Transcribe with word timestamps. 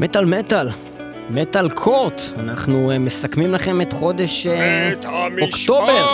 מטאל 0.00 0.24
מטאל, 0.24 0.68
מטאל 1.30 1.70
קורט, 1.70 2.22
אנחנו 2.38 2.92
uh, 2.92 2.98
מסכמים 2.98 3.54
לכם 3.54 3.80
את 3.80 3.92
חודש 3.92 4.46
uh, 4.46 5.06
אוקטובר 5.42 6.06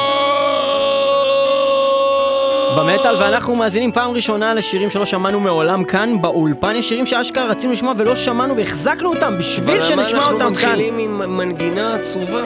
במטאל 2.79 3.15
ואנחנו 3.21 3.55
מאזינים 3.55 3.93
פעם 3.93 4.11
ראשונה 4.11 4.55
לשירים 4.55 4.91
שלא 4.91 5.05
שמענו 5.05 5.41
מעולם 5.41 5.85
כאן 5.85 6.23
באולפן, 6.23 6.77
יש 6.77 6.89
שירים 6.89 7.07
שאשכרה 7.07 7.47
רצינו 7.47 7.73
לשמוע 7.73 7.95
ולא 7.97 8.17
שמענו 8.17 8.57
והחזקנו 8.57 9.09
אותם 9.09 9.39
בשביל 9.39 9.83
שנשמע 9.83 10.25
אותם 10.27 10.39
כאן. 10.39 10.47
אנחנו 10.47 10.51
מתחילים 10.51 10.99
עם 10.99 11.37
מנגינה 11.37 11.95
עצובה? 11.95 12.45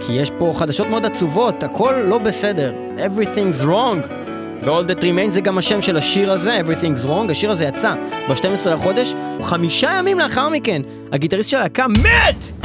כי 0.00 0.12
יש 0.12 0.30
פה 0.38 0.52
חדשות 0.54 0.86
מאוד 0.86 1.06
עצובות, 1.06 1.62
הכל 1.62 1.94
לא 2.06 2.18
בסדר, 2.18 2.72
everything's 2.96 3.64
wrong. 3.64 4.20
ב-All 4.64 4.84
That 4.90 5.02
Remains 5.02 5.30
זה 5.30 5.40
גם 5.40 5.58
השם 5.58 5.82
של 5.82 5.96
השיר 5.96 6.32
הזה, 6.32 6.60
Everything's 6.60 7.06
Wrong, 7.06 7.30
השיר 7.30 7.50
הזה 7.50 7.64
יצא 7.64 7.94
ב-12 8.28 8.68
לחודש, 8.70 9.14
חמישה 9.50 9.90
ימים 9.98 10.18
לאחר 10.18 10.48
מכן, 10.48 10.82
הגיטריסט 11.12 11.50
של 11.50 11.56
הלהקה 11.56 11.86
מת! 11.88 12.64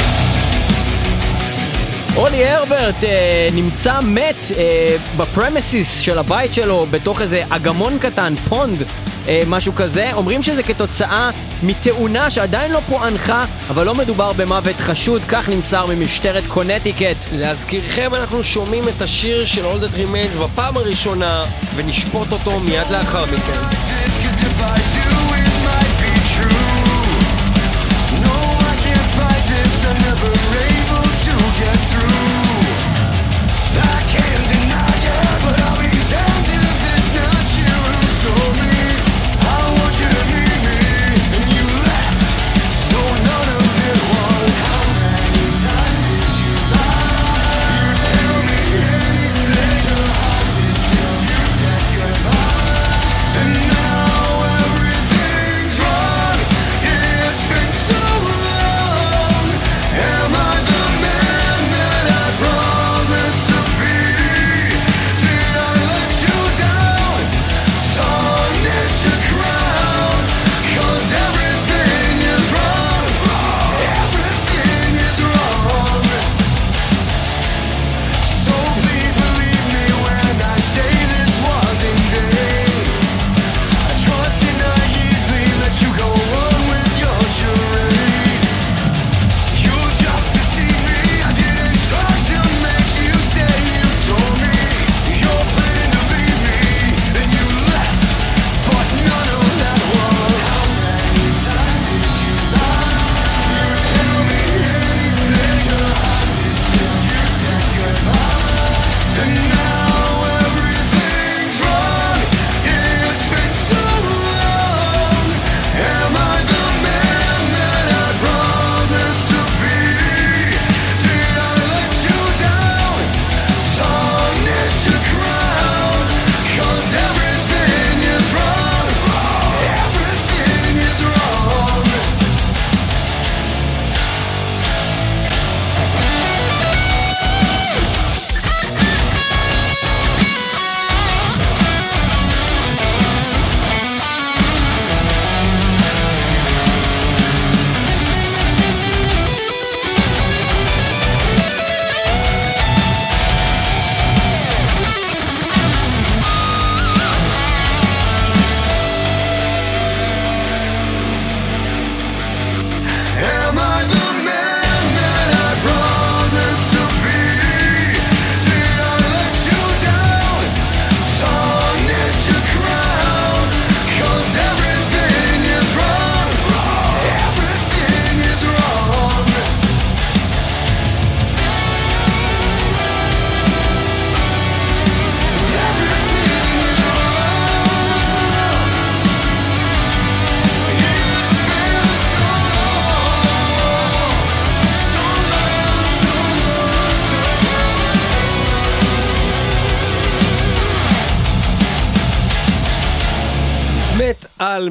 אולי 2.16 2.46
הרברט 2.46 3.04
אה, 3.04 3.48
נמצא 3.54 4.00
מת 4.02 4.36
אה, 4.58 4.96
ב 5.18 5.27
premises 5.27 6.00
של 6.00 6.18
הבית 6.18 6.54
שלו, 6.54 6.86
בתוך 6.92 7.22
איזה 7.22 7.44
אגמון 7.50 8.00
קטן, 8.00 8.36
pond, 8.36 8.84
אה, 9.28 9.42
משהו 9.48 9.74
כזה. 9.76 10.14
אומרים 10.14 10.44
שזה 10.44 10.64
כתוצאה 10.64 11.30
מתאונה 11.64 12.30
שעדיין 12.30 12.72
לא 12.72 12.80
פוענחה, 12.80 13.46
אבל 13.70 13.86
לא 13.86 13.96
מדובר 13.96 14.34
במוות 14.34 14.76
חשוד, 14.76 15.22
כך 15.28 15.50
נמסר 15.50 15.86
ממשטרת 15.86 16.44
קונטיקט. 16.48 17.18
להזכירכם, 17.32 18.16
אנחנו 18.16 18.44
שומעים 18.44 18.84
את 18.88 19.02
השיר 19.02 19.46
של 19.46 19.66
All 19.66 19.84
That 19.84 20.38
בפעם 20.44 20.78
הראשונה, 20.78 21.44
ונשפוט 21.76 22.32
אותו 22.32 22.60
מיד 22.60 22.88
לאחר 22.92 23.26
מכן. 23.26 23.60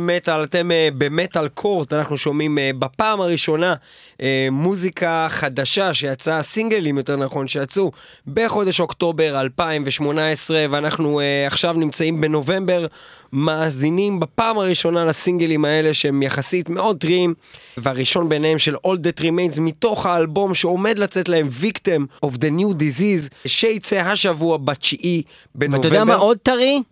מטאל, 0.01 0.45
אתם 0.45 0.71
uh, 0.71 0.95
במטאל 0.99 1.49
קורט, 1.49 1.93
אנחנו 1.93 2.19
שומעים 2.19 2.59
uh, 2.59 2.77
בפעם 2.79 3.21
הראשונה 3.21 3.75
uh, 4.13 4.21
מוזיקה 4.51 5.27
חדשה 5.31 5.95
שיצאה, 5.95 6.43
סינגלים 6.43 6.99
יותר 6.99 7.17
נכון, 7.17 7.49
שיצאו 7.49 7.93
בחודש 8.27 8.81
אוקטובר 8.81 9.41
2018, 9.41 10.67
ואנחנו 10.71 11.21
עכשיו 11.47 11.73
נמצאים 11.73 12.21
בנובמבר, 12.21 12.87
מאזינים 13.33 14.21
בפעם 14.21 14.59
הראשונה 14.59 15.05
לסינגלים 15.05 15.65
האלה 15.65 15.95
שהם 15.95 16.23
יחסית 16.23 16.69
מאוד 16.69 16.99
טריים, 16.99 17.35
והראשון 17.77 18.29
ביניהם 18.29 18.59
של 18.59 18.75
All 18.75 18.97
That 18.99 19.21
Remains 19.21 19.61
מתוך 19.61 20.07
האלבום 20.07 20.55
שעומד 20.55 20.99
לצאת 20.99 21.29
להם 21.29 21.49
Victim 21.61 22.27
of 22.27 22.31
the 22.31 22.61
New 22.61 22.75
Disease, 22.79 23.35
שיצא 23.47 23.97
השבוע 23.97 24.57
בתשיעי 24.57 25.23
בנובמבר. 25.55 25.79
ואתה 25.79 25.89
יודע 25.89 26.05
מה 26.05 26.15
עוד 26.15 26.39
טרי? 26.43 26.83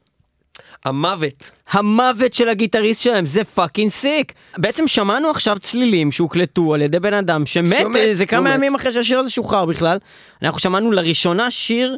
המוות. 0.85 1.51
המוות 1.71 2.33
של 2.33 2.49
הגיטריסט 2.49 3.01
שלהם, 3.01 3.27
זה 3.27 3.45
fucking 3.45 3.91
sick. 3.91 4.33
בעצם 4.57 4.87
שמענו 4.89 5.31
עכשיו 5.31 5.59
צלילים 5.59 6.13
שהוקלטו 6.13 6.75
על 6.75 6.83
ידי 6.83 7.01
בן 7.01 7.15
אדם 7.15 7.47
שמת, 7.47 7.79
שמת 7.81 8.17
זה 8.17 8.27
כמה 8.27 8.51
ימים 8.51 8.75
אחרי 8.75 8.93
שהשיר 8.93 9.19
הזה 9.19 9.31
שוחרר 9.31 9.65
בכלל. 9.65 9.99
אנחנו 10.43 10.61
שמענו 10.61 10.93
לראשונה 10.93 11.51
שיר 11.51 11.97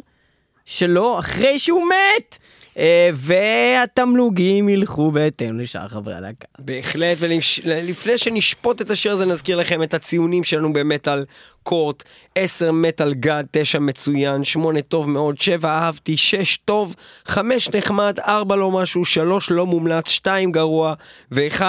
שלו 0.65 1.19
אחרי 1.19 1.59
שהוא 1.59 1.83
מת. 1.85 2.37
אה, 2.77 3.09
והתמלוגים 3.13 4.69
ילכו 4.69 5.11
בהתאם 5.11 5.59
לשאר 5.59 5.87
חברי 5.87 6.13
הלהקה. 6.13 6.47
בהחלט, 6.59 7.17
ולפני 7.19 8.17
שנשפוט 8.17 8.81
את 8.81 8.91
השיר 8.91 9.11
הזה 9.11 9.25
נזכיר 9.25 9.57
לכם 9.57 9.83
את 9.83 9.93
הציונים 9.93 10.43
שלנו 10.43 10.73
במטאל 10.73 11.25
קורט, 11.63 12.03
10 12.35 12.71
מטאל 12.71 13.13
גאד, 13.13 13.45
9 13.51 13.79
מצוין, 13.79 14.43
8 14.43 14.81
טוב 14.81 15.09
מאוד, 15.09 15.41
7 15.41 15.69
אהבתי, 15.69 16.17
6 16.17 16.57
טוב, 16.57 16.95
5 17.25 17.69
נחמד, 17.69 18.19
4 18.19 18.55
לא 18.55 18.71
משהו, 18.71 19.05
3 19.05 19.51
לא 19.51 19.65
מומלץ, 19.65 20.09
2 20.09 20.51
גרוע, 20.51 20.93
ו-1 21.31 21.61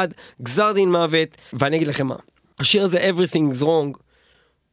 גזר 0.42 0.72
דין 0.72 0.92
מוות, 0.92 1.28
ואני 1.52 1.76
אגיד 1.76 1.88
לכם 1.88 2.06
מה. 2.06 2.16
השיר 2.58 2.84
הזה, 2.84 3.10
Everything's 3.10 3.62
Wrong, 3.62 4.05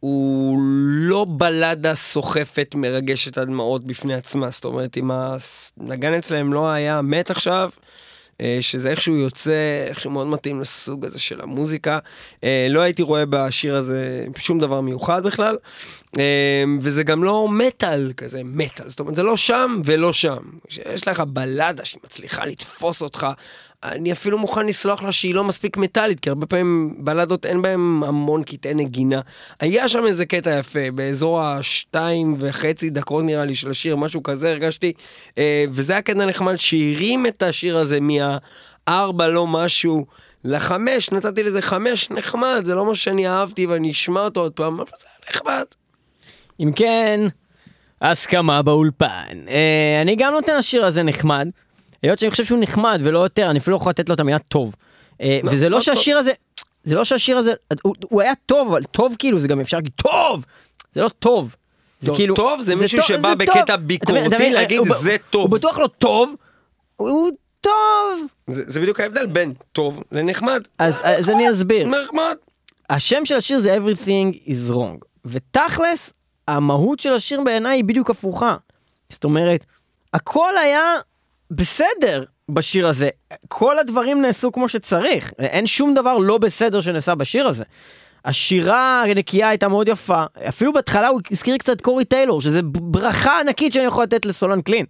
הוא 0.04 0.60
לא 0.92 1.26
בלדה 1.30 1.96
סוחפת 1.96 2.76
מרגשת 2.78 3.38
הדמעות 3.38 3.86
בפני 3.86 4.14
עצמה, 4.14 4.50
זאת 4.50 4.66
אומרת, 4.66 4.98
אם 4.98 5.12
הנגן 5.12 6.14
אצלם 6.14 6.54
לא 6.54 6.70
היה 6.70 7.02
מת 7.02 7.32
עכשיו, 7.32 7.70
אה, 8.42 8.58
שזה 8.62 8.90
איכשהו 8.90 9.16
יוצא, 9.16 9.86
איכשהו 9.90 10.12
מאוד 10.12 10.28
מתאים 10.28 10.62
לסוג 10.62 11.06
הזה 11.06 11.20
של 11.20 11.42
המוזיקה. 11.42 12.00
אה, 12.44 12.68
לא 12.70 12.80
הייתי 12.80 13.02
רואה 13.02 13.24
בשיר 13.30 13.76
הזה 13.76 14.26
שום 14.38 14.60
דבר 14.60 14.82
מיוחד 14.82 15.24
בכלל, 15.24 15.58
אה, 16.20 16.64
וזה 16.82 17.04
גם 17.04 17.24
לא 17.24 17.48
מטאל 17.50 18.14
כזה, 18.18 18.42
מטאל, 18.44 18.90
זאת 18.90 19.00
אומרת, 19.00 19.16
זה 19.16 19.24
לא 19.24 19.38
שם 19.38 19.82
ולא 19.86 20.14
שם. 20.14 20.44
יש 20.94 21.08
לך 21.08 21.20
בלדה 21.20 21.86
שהיא 21.86 22.02
מצליחה 22.06 22.46
לתפוס 22.46 23.02
אותך, 23.02 23.28
אני 23.84 24.12
אפילו 24.12 24.38
מוכן 24.38 24.66
לסלוח 24.66 25.04
לה 25.04 25.12
שהיא 25.12 25.36
לא 25.36 25.44
מספיק 25.44 25.78
מטאלית, 25.78 26.20
כי 26.20 26.30
הרבה 26.30 26.46
פעמים 26.46 26.96
בלדות 26.98 27.46
אין 27.46 27.62
בהם 27.62 28.04
המון 28.04 28.44
קטעי 28.44 28.74
נגינה. 28.74 29.22
היה 29.60 29.90
שם 29.90 30.06
איזה 30.06 30.26
קטע 30.26 30.60
יפה, 30.60 30.92
באזור 30.96 31.42
השתיים 31.42 32.36
וחצי 32.40 32.90
דקות 32.90 33.24
נראה 33.24 33.46
לי 33.46 33.56
של 33.56 33.72
השיר, 33.72 33.96
משהו 33.96 34.24
כזה 34.24 34.50
הרגשתי, 34.50 34.94
אה, 35.38 35.66
וזה 35.72 35.94
היה 35.94 36.02
קטע 36.02 36.26
נחמד 36.26 36.56
שהרים 36.56 37.26
את 37.26 37.44
השיר 37.44 37.78
הזה 37.78 38.00
מהארבע 38.02 39.28
לא 39.28 39.48
משהו. 39.48 40.06
לחמש, 40.46 41.12
נתתי 41.12 41.44
לזה 41.44 41.62
חמש, 41.62 42.12
נחמד, 42.12 42.62
זה 42.64 42.76
לא 42.76 42.86
מה 42.86 42.96
שאני 42.96 43.28
אהבתי 43.28 43.66
ואני 43.66 43.92
אשמע 43.92 44.22
אותו 44.22 44.40
עוד 44.40 44.52
פעם, 44.52 44.80
אבל 44.80 44.92
זה 45.00 45.08
נחמד. 45.30 45.66
אם 46.60 46.72
כן, 46.76 47.20
הסכמה 48.02 48.62
באולפן. 48.62 49.48
אה, 49.48 50.00
אני 50.02 50.16
גם 50.16 50.34
נותן 50.34 50.58
לשיר 50.58 50.86
הזה 50.86 51.04
נחמד. 51.04 51.48
היות 52.04 52.20
שאני 52.20 52.32
חושב 52.32 52.46
שהוא 52.46 52.60
נחמד 52.62 53.00
ולא 53.04 53.20
יותר, 53.20 53.50
אני 53.50 53.60
אפילו 53.60 53.72
לא 53.78 53.82
יכול 53.82 53.90
לתת 53.90 54.10
לו 54.10 54.16
את 54.16 54.20
המילה 54.20 54.40
טוב. 54.40 54.76
אה, 55.22 55.40
לא, 55.44 55.52
וזה 55.52 55.70
לא, 55.70 55.78
לא 55.78 55.82
שהשיר 55.82 56.18
הזה, 56.18 56.32
זה 56.84 56.96
לא 56.96 57.04
שהשיר 57.04 57.38
הזה, 57.38 57.54
הוא, 57.82 58.22
היה 58.22 58.34
טוב, 58.46 58.68
אבל 58.68 58.84
טוב 58.84 59.16
כאילו, 59.20 59.40
זה 59.40 59.48
גם 59.48 59.60
אפשר 59.60 59.78
להגיד 59.78 59.92
טוב! 59.96 60.46
זה 60.94 61.02
לא 61.02 61.10
טוב. 61.10 61.56
זה 62.02 62.12
כאילו, 62.16 62.36
טוב 62.36 62.62
זה 62.62 62.76
מישהו 62.76 63.02
שבא 63.02 63.36
בקטע. 63.36 63.76
ביקורתי 63.76 64.50
להגיד 64.52 64.78
הוא, 64.78 64.88
זה 65.02 65.16
טוב. 65.30 65.42
הוא 65.42 65.52
בטוח 65.52 65.78
לא 65.78 65.88
טוב, 65.88 66.36
הוא 66.96 67.32
טוב. 67.62 67.72
זה, 68.48 68.80
בדיוק 68.82 69.00
ההבדל 69.00 69.26
בין 69.26 69.54
טוב 69.72 70.04
לנחמד. 70.12 70.62
אז 70.80 71.30
אני 71.30 71.52
אסביר. 71.52 71.88
נחמד. 71.88 72.36
השם 72.90 73.26
של 73.26 73.36
השיר 73.36 73.60
זה 73.60 73.78
Everything 73.78 74.48
is 74.48 74.72
wrong. 74.72 75.06
ותכלס, 75.26 76.14
המהות 76.48 77.00
של 77.00 77.14
השיר 77.14 77.42
בעיניי 77.42 77.78
היא 77.78 77.84
בדיוק 77.84 78.10
הפוכה. 78.10 78.56
זאת 79.10 79.24
אומרת, 79.24 79.66
הכל 80.14 80.58
היה 80.58 80.84
בסדר 81.52 82.24
בשיר 82.52 82.88
הזה. 82.88 83.10
כל 83.48 83.80
הדברים 83.80 84.22
נעשו 84.22 84.52
כמו 84.52 84.70
שצריך. 84.70 85.32
אין 85.40 85.68
שום 85.68 85.94
דבר 85.94 86.18
לא 86.18 86.38
בסדר 86.38 86.82
שנעשה 86.82 87.16
בשיר 87.16 87.48
הזה. 87.48 87.64
השירה 88.26 89.04
הנקייה 89.04 89.50
הייתה 89.50 89.68
מאוד 89.68 89.88
יפה. 89.88 90.24
אפילו 90.50 90.74
בהתחלה 90.74 91.08
הוא 91.08 91.22
הזכיר 91.32 91.58
קצת 91.58 91.82
קורי 91.82 92.06
טיילור, 92.06 92.42
שזה 92.42 92.62
ברכה 92.64 93.40
ענקית 93.40 93.74
שאני 93.74 93.86
יכול 93.86 94.04
לתת 94.04 94.26
לסולן 94.26 94.62
קלין. 94.62 94.86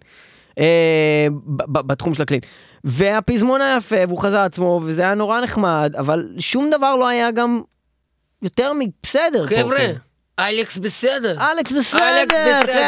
אה, 0.58 1.26
בתחום 1.56 2.14
של 2.14 2.22
ה 2.22 2.25
clean. 2.25 2.40
והפזמון 2.84 3.60
היה 3.60 3.76
יפה, 3.76 3.96
והוא 4.08 4.18
חזר 4.18 4.38
עצמו, 4.38 4.80
וזה 4.84 5.02
היה 5.02 5.14
נורא 5.14 5.40
נחמד, 5.40 5.92
אבל 5.98 6.28
שום 6.38 6.70
דבר 6.70 6.96
לא 6.96 7.08
היה 7.08 7.30
גם 7.30 7.62
יותר 8.42 8.72
מבסדר. 8.78 9.46
חבר'ה. 9.46 9.78
אלכס 10.38 10.78
בסדר. 10.78 11.36
אלכס 11.52 11.72
בסדר, 11.72 11.98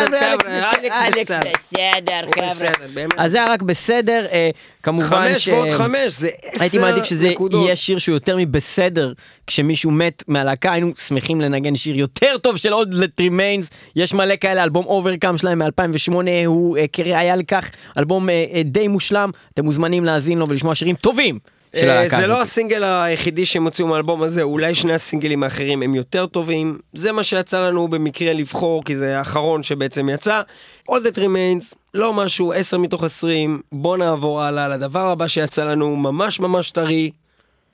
חבר'ה, 0.06 0.70
אלכס 0.70 0.98
בסדר, 1.08 2.26
חבר'ה. 2.32 3.24
אז 3.24 3.30
זה 3.30 3.36
היה 3.36 3.52
רק 3.52 3.62
בסדר, 3.62 4.26
אה, 4.32 4.50
כמובן 4.82 5.34
ש... 5.38 5.48
חמש 5.48 5.48
ועוד 5.48 5.70
חמש, 5.70 6.12
זה 6.12 6.28
עשר 6.28 6.46
נקודות. 6.46 6.60
הייתי 6.60 6.78
מעדיף 6.78 7.04
שזה 7.04 7.32
יהיה 7.52 7.76
שיר 7.76 7.98
שהוא 7.98 8.12
יותר 8.12 8.36
מבסדר, 8.38 9.12
כשמישהו 9.46 9.90
מת 9.90 10.22
מהלהקה, 10.28 10.72
היינו 10.72 10.92
שמחים 11.06 11.40
לנגן 11.40 11.76
שיר 11.76 11.96
יותר 11.96 12.38
טוב 12.38 12.56
של 12.56 12.72
All 12.72 12.94
That 12.94 13.19
Remains, 13.19 13.70
יש 13.96 14.14
מלא 14.14 14.34
כאלה, 14.40 14.62
אלבום 14.62 14.86
Overcome 14.86 15.38
שלהם 15.38 15.62
מ-2008, 15.62 16.14
הוא 16.46 16.76
אה, 16.76 16.84
כראיה 16.92 17.36
לכך, 17.36 17.70
אלבום 17.98 18.30
אה, 18.30 18.62
די 18.64 18.88
מושלם, 18.88 19.30
אתם 19.54 19.64
מוזמנים 19.64 20.04
להאזין 20.04 20.38
לו 20.38 20.48
ולשמוע 20.48 20.74
שירים 20.74 20.96
טובים. 20.96 21.38
של 21.76 21.88
הלהקה 21.88 22.16
הזאת. 22.16 22.20
זה 22.20 22.26
לא 22.26 22.42
הסינגל 22.42 22.84
היחידי 22.84 23.46
שהם 23.46 23.64
הוציאו 23.64 23.88
מהאלבום 23.88 24.22
הזה, 24.22 24.42
אולי 24.42 24.74
שני 24.74 24.94
הסינגלים 24.94 25.42
האחרים 25.42 25.82
הם 25.82 25.94
יותר 25.94 26.26
טובים. 26.26 26.78
זה 26.92 27.12
מה 27.12 27.22
שיצא 27.22 27.68
לנו 27.68 27.88
במקרה 27.88 28.32
לבחור, 28.32 28.84
כי 28.84 28.96
זה 28.96 29.18
האחרון 29.18 29.62
שבעצם 29.62 30.08
יצא. 30.08 30.42
All 30.90 30.94
That 30.94 31.16
Remains, 31.18 31.74
לא 31.94 32.12
משהו, 32.12 32.52
10 32.52 32.78
מתוך 32.78 33.04
20. 33.04 33.60
בוא 33.72 33.96
נעבור 33.96 34.42
הלאה 34.42 34.68
לדבר 34.68 35.08
הבא 35.08 35.28
שיצא 35.28 35.64
לנו, 35.64 35.96
ממש 35.96 36.40
ממש 36.40 36.70
טרי. 36.70 37.10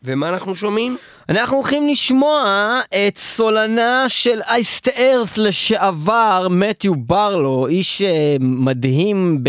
ומה 0.05 0.29
אנחנו 0.29 0.55
שומעים? 0.55 0.97
אנחנו 1.29 1.57
הולכים 1.57 1.89
לשמוע 1.89 2.45
את 2.89 3.19
סולנה 3.19 4.05
של 4.09 4.41
אייסט 4.47 4.89
ארת 4.89 5.39
לשעבר, 5.39 6.47
מתיו 6.51 6.95
ברלו, 6.97 7.67
איש 7.67 8.03
אה, 8.03 8.37
מדהים 8.41 9.45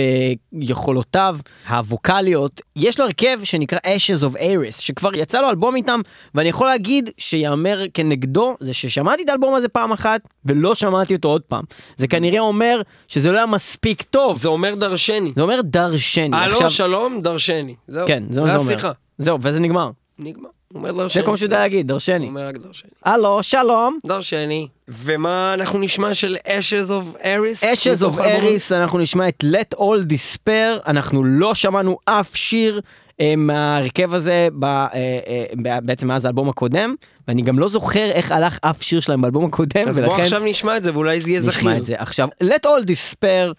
ביכולותיו 0.51 1.37
הווקאליות. 1.69 2.61
יש 2.75 2.99
לו 2.99 3.05
הרכב 3.05 3.39
שנקרא 3.43 3.77
Ashes 3.77 4.23
of 4.23 4.37
Aris, 4.37 4.79
שכבר 4.81 5.15
יצא 5.15 5.41
לו 5.41 5.49
אלבום 5.49 5.75
איתם, 5.75 5.99
ואני 6.35 6.49
יכול 6.49 6.67
להגיד 6.67 7.09
שיאמר 7.17 7.83
כנגדו, 7.93 8.55
זה 8.59 8.73
ששמעתי 8.73 9.23
את 9.23 9.29
האלבום 9.29 9.55
הזה 9.55 9.67
פעם 9.67 9.91
אחת, 9.91 10.21
ולא 10.45 10.75
שמעתי 10.75 11.15
אותו 11.15 11.27
עוד 11.27 11.41
פעם. 11.41 11.63
זה 11.97 12.07
כנראה 12.07 12.39
אומר 12.39 12.81
שזה 13.07 13.31
לא 13.31 13.37
היה 13.37 13.45
מספיק 13.45 14.01
טוב. 14.01 14.37
זה 14.37 14.47
אומר 14.47 14.75
דרשני. 14.75 15.33
זה 15.35 15.41
אומר 15.41 15.61
דרשני. 15.61 16.37
הלו, 16.37 16.53
עכשיו... 16.53 16.69
שלום, 16.69 17.21
דרשני. 17.21 17.75
זהו. 17.87 18.07
כן, 18.07 18.23
זה 18.29 18.41
מה 18.41 18.57
זה 18.57 18.57
אומר. 18.57 18.91
זהו, 19.17 19.37
וזה 19.41 19.59
נגמר. 19.59 19.89
נגמר. 20.19 20.49
הוא 20.67 20.79
אומר 20.79 20.91
דרשני. 20.91 21.21
זה 21.21 21.25
כל 21.25 21.31
מה 21.31 21.37
שהוא 21.37 21.45
יודע 21.45 21.59
להגיד, 21.59 21.87
דרשני. 21.87 22.17
הוא 22.17 22.27
אומר 22.27 22.47
רק 22.47 22.57
דרשני. 22.57 22.91
הלו, 23.05 23.43
שלום. 23.43 23.99
דרשני. 24.05 24.67
ומה 24.87 25.53
אנחנו 25.53 25.79
נשמע 25.79 26.13
של 26.13 26.37
Ashes 26.45 26.89
of 26.89 27.23
Aris? 27.23 27.63
Ashes 27.63 28.01
of 28.01 28.19
Aris, 28.19 28.75
אנחנו 28.75 28.99
נשמע 28.99 29.27
את 29.27 29.43
Let 29.43 29.77
All 29.77 30.11
Despair, 30.11 30.87
אנחנו 30.87 31.23
לא 31.23 31.55
שמענו 31.55 31.97
אף 32.05 32.35
שיר 32.35 32.81
אה, 33.21 33.33
מההרכב 33.37 34.13
הזה 34.13 34.47
ב, 34.59 34.65
אה, 34.65 34.87
אה, 34.93 35.79
בעצם 35.83 36.07
מאז 36.07 36.25
האלבום 36.25 36.49
הקודם, 36.49 36.95
ואני 37.27 37.41
גם 37.41 37.59
לא 37.59 37.67
זוכר 37.67 38.11
איך 38.11 38.31
הלך 38.31 38.59
אף 38.61 38.81
שיר 38.81 38.99
שלהם 38.99 39.21
באלבום 39.21 39.45
הקודם, 39.45 39.87
אז 39.87 39.99
ולכן... 39.99 40.11
בוא 40.11 40.21
עכשיו 40.21 40.41
נשמע 40.45 40.77
את 40.77 40.83
זה 40.83 40.93
ואולי 40.93 41.21
זה 41.21 41.29
יהיה 41.29 41.41
זכיר. 41.41 41.57
נשמע 41.57 41.77
את 41.77 41.85
זה 41.85 41.95
עכשיו. 41.97 42.27
Let 42.43 42.65
All 42.65 42.85
Despair, 42.85 43.53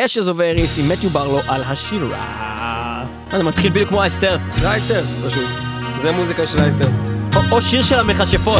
Ashes 0.00 0.26
of 0.26 0.36
Aris 0.36 0.80
עם 0.80 0.88
מתיו 0.88 1.10
ברלו 1.10 1.40
על 1.48 1.62
השירה. 1.62 3.04
זה 3.32 3.42
מתחיל 3.42 3.70
בדיוק 3.70 3.88
כמו 3.88 4.02
אייסטר. 4.02 4.38
זה 4.58 5.28
פשוט. 5.28 5.69
זה 6.01 6.11
מוזיקה 6.11 6.47
של 6.47 6.59
אייסטר. 6.59 6.89
או 7.51 7.61
שיר 7.61 7.83
של 7.83 7.99
המכשפות. 7.99 8.59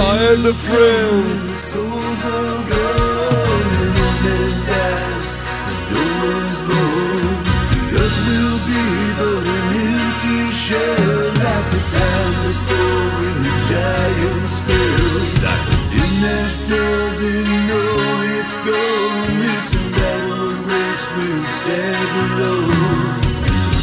shell 10.65 11.27
like 11.45 11.67
the 11.75 11.81
time 11.99 12.33
before 12.41 13.05
when 13.17 13.37
the 13.45 13.53
giants 13.69 14.55
fell. 14.65 15.25
Like 15.45 15.65
a 15.73 15.77
wind 15.91 16.17
that 16.25 16.53
doesn't 16.73 17.51
know 17.69 17.97
it's 18.39 18.57
gone. 18.65 19.31
This 19.43 19.67
battle 19.93 20.53
race 20.69 21.05
will 21.15 21.45
stand 21.59 22.11
alone. 22.25 23.19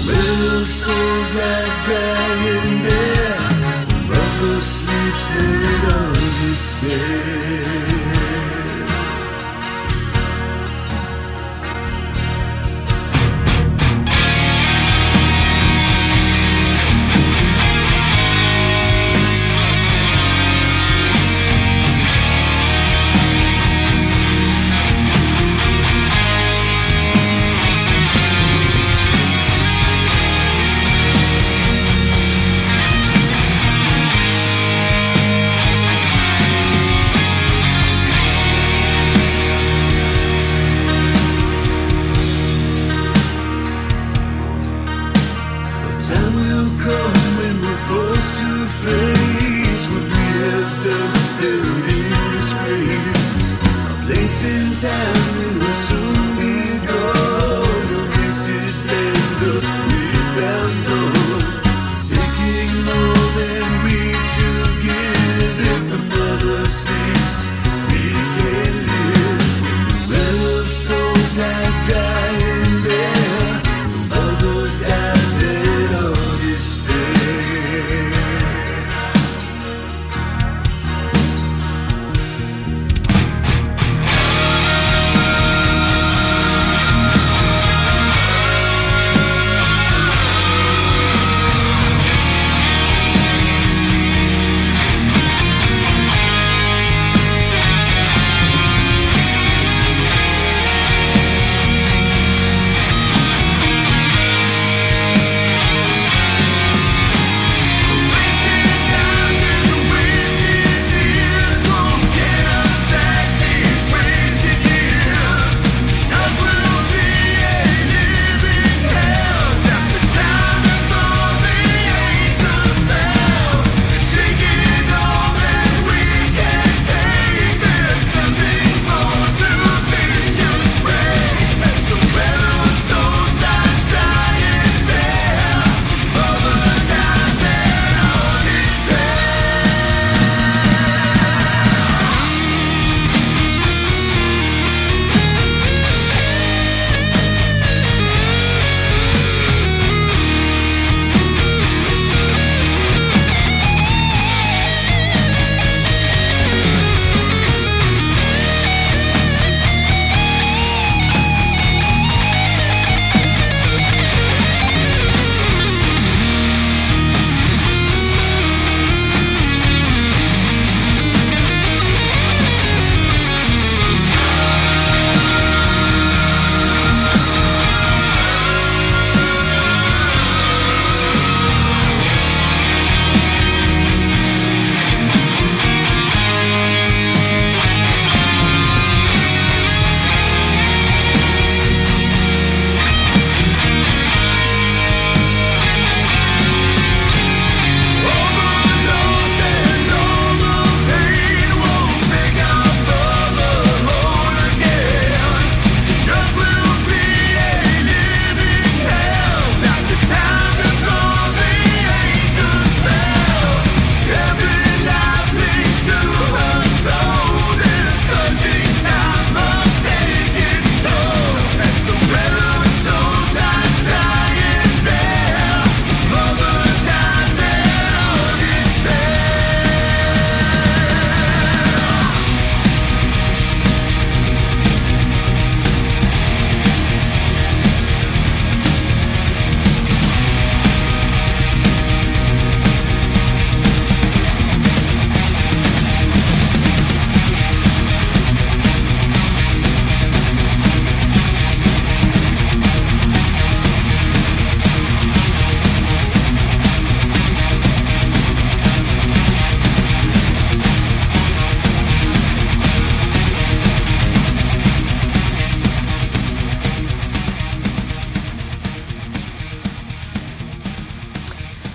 Well 0.07 0.41
of 0.59 0.67
souls 0.67 1.31
lies 1.39 1.77
drying 1.87 2.83
bare. 2.83 3.16
Spirit 5.28 5.94
of 5.94 6.56
Spirit. 6.56 7.47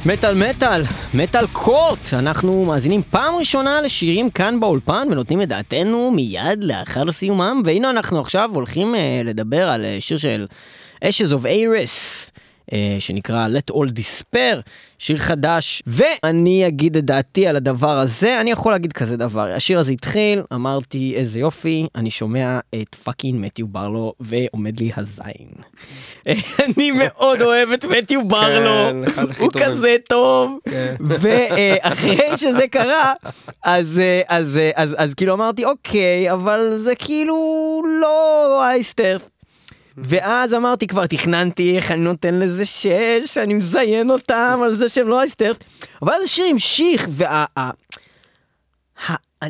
מטאל 0.06 0.34
מטאל, 0.34 0.82
מטאל 1.14 1.46
קורט, 1.46 1.98
אנחנו 2.12 2.64
מאזינים 2.64 3.02
פעם 3.10 3.34
ראשונה 3.34 3.80
לשירים 3.80 4.30
כאן 4.30 4.60
באולפן 4.60 5.08
ונותנים 5.10 5.42
את 5.42 5.48
דעתנו 5.48 6.10
מיד 6.10 6.64
לאחר 6.64 7.12
סיומם. 7.12 7.62
והנה 7.64 7.90
אנחנו 7.90 8.20
עכשיו 8.20 8.50
הולכים 8.54 8.94
אה, 8.94 8.98
לדבר 9.26 9.68
על 9.68 9.84
אה, 9.84 10.00
שיר 10.00 10.16
של 10.16 10.46
of 11.10 11.44
Ares 11.44 12.28
uh, 12.28 12.31
שנקרא 12.98 13.48
Let 13.48 13.74
All 13.74 13.88
Despair, 13.98 14.56
שיר 14.98 15.16
חדש 15.16 15.82
ואני 15.86 16.66
אגיד 16.66 16.96
את 16.96 17.04
דעתי 17.04 17.46
על 17.46 17.56
הדבר 17.56 17.98
הזה, 17.98 18.40
אני 18.40 18.50
יכול 18.50 18.72
להגיד 18.72 18.92
כזה 18.92 19.16
דבר, 19.16 19.52
השיר 19.52 19.78
הזה 19.78 19.92
התחיל, 19.92 20.42
אמרתי 20.54 21.14
איזה 21.16 21.40
יופי, 21.40 21.86
אני 21.94 22.10
שומע 22.10 22.58
את 22.74 22.94
fucking 22.94 23.40
מתיו 23.40 23.68
ברלו 23.68 24.12
ועומד 24.20 24.80
לי 24.80 24.90
הזין. 24.96 25.48
אני 26.64 26.90
מאוד 26.90 27.42
אוהב 27.42 27.70
את 27.70 27.84
מתיו 27.84 28.28
ברלו, 28.28 29.04
כן, 29.14 29.22
הכי 29.30 29.42
הוא. 29.42 29.50
כזה 29.60 29.96
טוב, 30.08 30.58
כן. 30.68 30.94
ואחרי 31.00 32.38
שזה 32.42 32.68
קרה, 32.68 33.12
אז, 33.62 33.98
אה, 33.98 34.22
אז, 34.28 34.56
אה, 34.56 34.70
אז, 34.74 34.94
אז 34.98 35.14
כאילו 35.14 35.34
אמרתי 35.34 35.64
אוקיי, 35.64 36.32
אבל 36.32 36.78
זה 36.82 36.94
כאילו 36.94 37.82
לא 38.00 38.64
אייסטרף. 38.64 39.31
ואז 39.96 40.54
אמרתי 40.54 40.86
כבר 40.86 41.06
תכננתי 41.06 41.76
איך 41.76 41.90
אני 41.90 42.00
נותן 42.00 42.34
לזה 42.34 42.64
שש, 42.64 43.38
אני 43.38 43.54
מזיין 43.54 44.10
אותם 44.10 44.60
על 44.64 44.74
זה 44.74 44.88
שהם 44.88 45.08
לא 45.08 45.20
אייסטרף, 45.20 45.56
אבל 46.02 46.12
אז 46.12 46.22
השיר 46.22 46.44
המשיך 46.50 47.08
וה... 47.10 47.44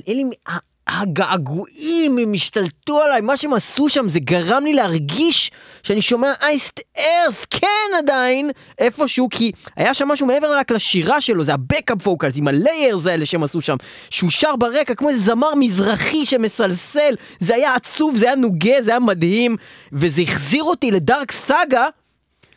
אלה 0.09 0.23
ה- 0.49 0.72
הגעגועים 0.87 2.19
הם 2.19 2.33
השתלטו 2.35 3.03
עליי, 3.03 3.21
מה 3.21 3.37
שהם 3.37 3.53
עשו 3.53 3.89
שם 3.89 4.09
זה 4.09 4.21
גרם 4.21 4.65
לי 4.65 4.73
להרגיש 4.73 5.51
שאני 5.83 6.03
שומע 6.03 6.33
אייסט 6.43 6.81
ארף, 6.99 7.47
כן 7.51 7.97
עדיין, 7.99 8.51
איפשהו, 8.79 9.29
כי 9.31 9.53
היה 9.77 9.95
שם 9.95 10.09
משהו 10.09 10.27
מעבר 10.27 10.57
רק 10.57 10.71
לשירה 10.71 11.21
שלו, 11.21 11.45
זה 11.45 11.55
הבקאפ 11.55 12.03
פוקלס 12.03 12.35
עם 12.37 12.49
הליירס 12.49 13.07
האלה 13.07 13.27
שהם 13.27 13.43
עשו 13.43 13.61
שם, 13.61 13.77
שהוא 14.11 14.31
שר 14.31 14.57
ברקע 14.57 14.95
כמו 14.95 15.09
איזה 15.09 15.23
זמר 15.23 15.55
מזרחי 15.55 16.27
שמסלסל, 16.27 17.15
זה 17.41 17.55
היה 17.55 17.75
עצוב, 17.75 18.17
זה 18.17 18.27
היה 18.27 18.37
נוגה, 18.37 18.83
זה 18.83 18.91
היה 18.91 19.01
מדהים, 19.01 19.57
וזה 19.93 20.23
החזיר 20.23 20.63
אותי 20.63 20.91
לדארק 20.91 21.33
סאגה, 21.33 21.87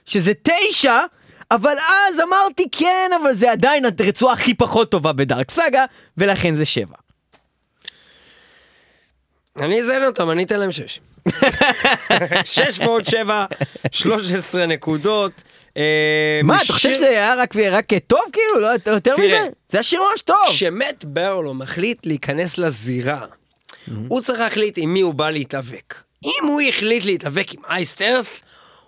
שזה 0.06 0.32
תשע, 0.44 1.00
אבל 1.52 1.76
אז 1.80 2.20
אמרתי 2.28 2.68
כן, 2.72 3.12
אבל 3.22 3.34
זה 3.34 3.52
עדיין 3.52 3.86
הרצועה 3.86 4.34
הכי 4.34 4.54
פחות 4.54 4.92
טובה 4.92 5.14
בדארק 5.14 5.52
סאגה, 5.52 5.86
ולכן 6.18 6.56
זה 6.56 6.66
שבע. 6.66 7.05
אני 9.60 9.82
אזיין 9.82 10.06
אותם, 10.06 10.32
אני 10.32 10.44
אתן 10.44 10.60
להם 10.60 10.72
6. 10.72 11.00
6 12.46 12.80
ועוד 12.80 13.06
7, 13.06 13.46
13 13.92 14.66
נקודות. 14.66 15.32
אה, 15.78 16.40
מה, 16.44 16.62
אתה 16.62 16.74
חושב 16.74 16.94
שזה 16.94 17.10
היה 17.10 17.36
רק, 17.36 17.56
טוב 18.08 18.20
כאילו? 18.34 18.60
לא 18.60 18.68
יותר. 18.68 19.14
מזה? 19.14 19.48
זה 19.70 19.78
היה 19.78 19.84
שיר 19.84 20.02
ממש 20.12 20.22
טוב. 20.22 20.38
כשמט 20.48 21.04
ברלו 21.04 21.54
מחליט 21.54 22.06
להיכנס 22.06 22.58
לזירה, 22.58 23.26
הוא 24.08 24.22
צריך 24.22 24.40
להחליט 24.40 24.78
עם 24.78 24.94
מי 24.94 25.02
הוא 25.02 25.14
בא 25.14 25.30
להתאבק. 25.30 25.96
אם 26.26 26.48
הוא 26.48 26.62
החליט 26.70 27.06
להתאבק 27.06 27.54
עם 27.54 27.62
אייסט 27.70 28.02
ארת', 28.02 28.26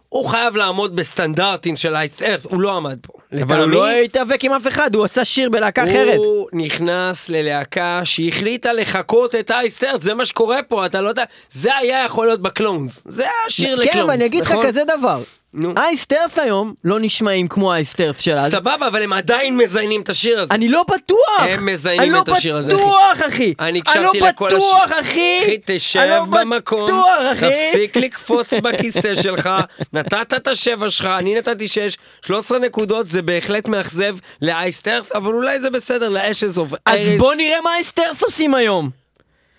הוא 0.09 0.25
חייב 0.25 0.55
לעמוד 0.55 0.95
בסטנדרטים 0.95 1.77
של 1.77 1.95
אייסט 1.95 2.21
ארת', 2.21 2.43
הוא 2.43 2.61
לא 2.61 2.77
עמד 2.77 2.97
פה. 3.01 3.13
אבל 3.41 3.59
הוא 3.59 3.69
לא 3.69 3.89
התאבק 3.89 4.43
עם 4.43 4.53
אף 4.53 4.67
אחד, 4.67 4.95
הוא 4.95 5.05
עשה 5.05 5.25
שיר 5.25 5.49
בלהקה 5.49 5.83
אחרת. 5.83 6.17
הוא 6.17 6.47
נכנס 6.53 7.29
ללהקה 7.29 8.01
שהחליטה 8.03 8.73
לחקות 8.73 9.35
את 9.35 9.51
אייסט 9.51 9.83
ארת', 9.83 10.01
זה 10.01 10.13
מה 10.13 10.25
שקורה 10.25 10.63
פה, 10.63 10.85
אתה 10.85 11.01
לא 11.01 11.09
יודע, 11.09 11.23
זה 11.51 11.75
היה 11.75 12.05
יכול 12.05 12.25
להיות 12.25 12.41
בקלונס, 12.41 13.03
זה 13.05 13.23
היה 13.23 13.49
שיר 13.49 13.75
לקלונס, 13.75 13.93
כן, 13.93 14.01
אבל 14.01 14.11
אני 14.11 14.25
אגיד 14.25 14.41
לך 14.41 14.51
נכון? 14.51 14.67
כזה 14.67 14.83
דבר. 14.97 15.21
נו. 15.57 15.73
אייסטרף 15.77 16.39
היום 16.39 16.73
לא 16.83 16.97
נשמעים 17.01 17.47
כמו 17.47 17.73
האייסטרף 17.73 18.19
של 18.19 18.33
אז. 18.33 18.51
סבבה, 18.51 18.87
אבל 18.87 19.01
הם 19.03 19.13
עדיין 19.13 19.57
מזיינים 19.57 20.01
את 20.01 20.09
השיר 20.09 20.39
הזה. 20.39 20.53
אני 20.53 20.67
לא 20.67 20.83
בטוח! 20.89 21.19
הם 21.39 21.65
מזיינים 21.65 22.13
אני 22.15 22.21
את 22.21 22.29
השיר 22.29 22.57
הזה, 22.57 22.73
לא 22.73 22.77
בטוח, 22.77 23.27
אחי! 23.27 23.53
אני 23.59 23.79
הקשבתי 23.79 24.19
לכל 24.21 24.45
אני 24.45 24.53
לא 24.53 24.59
בטוח, 24.59 24.91
השיר. 24.91 24.99
אחי! 25.01 25.39
אחי, 25.43 25.57
תשב 25.65 25.99
אני 25.99 26.09
לא 26.09 26.25
במקום, 26.25 26.89
אחי! 27.31 27.45
תפסיק 27.71 27.97
לקפוץ 27.97 28.53
בכיסא 28.53 29.15
שלך, 29.15 29.49
נתת 29.93 30.33
את 30.33 30.47
השבע 30.47 30.89
שלך, 30.89 31.05
אני 31.05 31.35
נתתי 31.35 31.67
שש, 31.67 31.97
13 32.25 32.59
נקודות, 32.59 33.07
זה 33.07 33.21
בהחלט 33.21 33.67
מאכזב 33.67 34.15
לאייסטרף, 34.41 35.11
אבל 35.11 35.33
אולי 35.33 35.59
זה 35.59 35.69
בסדר, 35.69 36.09
לאשז 36.09 36.57
אוף 36.57 36.71
אז 36.85 36.99
בוא 37.17 37.35
נראה 37.35 37.61
מה 37.61 37.69
האייסטרף 37.69 38.23
עושים 38.23 38.55
היום. 38.55 38.89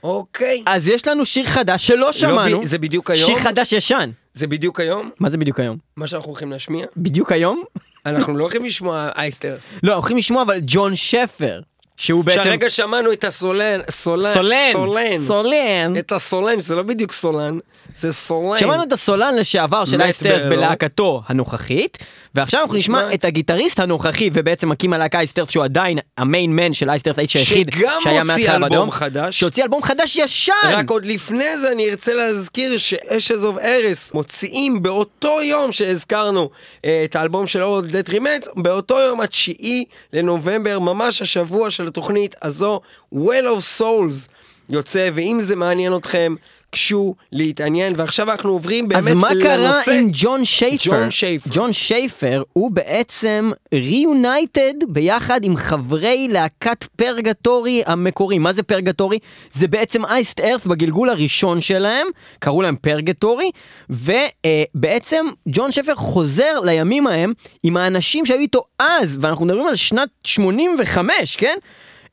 אוקיי. 0.03 0.63
אז 0.67 0.89
יש 0.89 1.07
לנו 1.09 1.25
שיר 1.27 1.47
חדש 1.47 1.87
שלא 1.87 2.13
שמענו. 2.13 2.61
ב- 2.61 2.65
זה 2.65 2.79
בדיוק 2.79 3.11
היום? 3.11 3.27
שיר 3.27 3.37
חדש 3.39 3.73
ישן. 3.73 4.11
זה 4.39 4.47
בדיוק 4.47 4.81
היום? 4.81 5.11
מה 5.21 5.31
זה 5.31 5.37
בדיוק 5.37 5.61
היום? 5.61 5.77
מה 5.97 6.07
שאנחנו 6.07 6.29
הולכים 6.29 6.51
להשמיע? 6.53 6.87
בדיוק 6.97 7.33
היום? 7.33 7.63
אנחנו 8.07 8.37
לא 8.37 8.43
הולכים 8.43 8.65
לשמוע 8.65 9.09
אייסטרף. 9.17 9.61
לא, 9.83 9.95
הולכים 9.95 10.17
לשמוע 10.17 10.43
אבל 10.43 10.59
ג'ון 10.67 10.97
שפר, 10.97 11.61
שהוא 11.97 12.25
בעצם... 12.25 12.43
שהרגע 12.43 12.71
שמענו 12.71 13.13
את 13.13 13.25
הסולן, 13.25 13.81
סולן, 13.91 14.33
סולן, 14.35 14.73
סולן, 14.73 15.27
סולן. 15.27 15.97
את 15.99 16.13
הסולן, 16.13 16.61
זה 16.61 16.77
לא 16.77 16.83
בדיוק 16.83 17.13
סולן, 17.13 17.59
זה 17.95 18.13
סולן. 18.13 18.59
שמענו 18.59 18.83
את 18.83 18.93
הסולן 18.93 19.35
לשעבר 19.35 19.85
של 19.85 20.03
אייסטרף 20.03 20.43
ברלו. 20.43 20.57
בלהקתו 20.57 21.23
הנוכחית, 21.27 21.99
ועכשיו 22.39 22.61
אנחנו 22.61 22.77
נשמע. 22.77 23.15
את 23.15 23.25
הגיטריסט 23.25 23.81
הנוכחי 23.81 24.31
ובעצם 24.33 24.69
מקים 24.69 24.93
הלהקה 24.93 25.19
אייסטרף 25.19 25.51
שהוא 25.51 25.65
עדיין 25.65 25.99
המיין 26.19 26.57
מן 26.57 26.73
של 26.73 26.91
אייסטרף, 26.91 27.19
האיש 27.19 27.37
היחיד 27.37 27.71
שגם 27.71 27.91
שהיה 28.01 28.21
הוציא 28.21 28.35
מההתחלה 28.35 28.55
אלבום 28.55 28.69
באדום, 28.69 28.91
חדש. 28.91 29.41
שהוציא 29.41 29.63
אלבום 29.63 29.83
חדש 29.83 30.17
ישן! 30.17 30.53
רק 30.65 30.91
עוד 30.91 31.07
לפני 31.07 31.59
זה 31.59 31.73
אני 31.73 31.91
ארצה 31.91 32.15
להזכיר 32.15 32.77
שאשז 32.77 33.45
אוף 33.45 33.59
ארס 33.59 34.15
מוציאים 34.15 34.83
באותו 34.83 35.43
יום 35.43 35.73
שהזכרנו 35.73 36.51
אה, 36.85 37.03
את 37.05 37.17
האלבום 37.17 37.47
של 37.47 37.63
אורד 37.63 37.97
דט 37.97 38.09
רימץ, 38.09 38.49
באותו 38.57 38.99
יום 38.99 39.21
התשיעי 39.21 39.85
לנובמבר, 40.13 40.79
ממש 40.79 41.23
השבוע 41.23 41.71
של 41.71 41.87
התוכנית 41.89 42.37
הזו, 42.43 42.81
Well 43.15 43.47
of 43.57 43.81
Souls 43.81 44.29
יוצא, 44.71 45.11
ואם 45.15 45.39
זה 45.41 45.57
מעניין 45.57 45.97
אתכם, 45.97 46.35
קשו 46.71 47.15
להתעניין, 47.33 47.93
ועכשיו 47.97 48.31
אנחנו 48.31 48.51
עוברים 48.51 48.89
באמת 48.89 49.07
אז 49.07 49.13
מה 49.15 49.29
קרה 49.43 49.57
לנושא. 49.57 49.91
עם 49.91 50.09
ג'ון 50.13 50.45
שייפר? 50.45 50.91
ג'ון 50.91 51.11
שייפר. 51.11 51.51
ג'ון 51.53 51.73
שייפר 51.73 52.43
הוא 52.53 52.71
בעצם 52.71 53.51
ריונייטד 53.75 54.75
ביחד 54.89 55.45
עם 55.45 55.57
חברי 55.57 56.29
להקת 56.31 56.85
פרגטורי 56.85 57.83
המקורי. 57.87 58.39
מה 58.39 58.53
זה 58.53 58.63
פרגטורי? 58.63 59.19
זה 59.53 59.69
בעצם 59.69 60.05
אייסט 60.05 60.41
ארף 60.41 60.67
בגלגול 60.67 61.09
הראשון 61.09 61.61
שלהם, 61.61 62.07
קראו 62.39 62.63
להם 62.63 62.77
פרגטורי, 62.77 63.51
ובעצם 63.91 65.27
ג'ון 65.49 65.73
שייפר 65.73 65.95
חוזר 65.95 66.61
לימים 66.65 67.07
ההם 67.07 67.33
עם 67.63 67.77
האנשים 67.77 68.27
שהיו 68.27 68.41
איתו 68.41 68.65
אז, 68.79 69.19
ואנחנו 69.21 69.47
מדברים 69.47 69.67
על 69.67 69.77
שנת 69.77 70.09
85, 70.25 71.37
כן? 71.37 71.59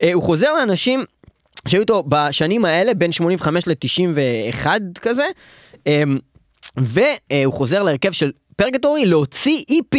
אה, 0.02 0.12
הוא 0.12 0.22
חוזר 0.22 0.54
לאנשים 0.54 1.04
שהיו 1.66 1.80
איתו 1.80 2.04
בשנים 2.08 2.64
האלה, 2.64 2.94
בין 2.94 3.12
85 3.12 3.68
ל-91 3.68 4.66
כזה, 5.02 5.26
אמ, 5.86 6.18
והוא 6.76 7.54
חוזר 7.54 7.82
להרכב 7.82 8.12
של 8.12 8.32
Purgatory 8.56 9.06
להוציא 9.06 9.64
EP, 9.70 9.98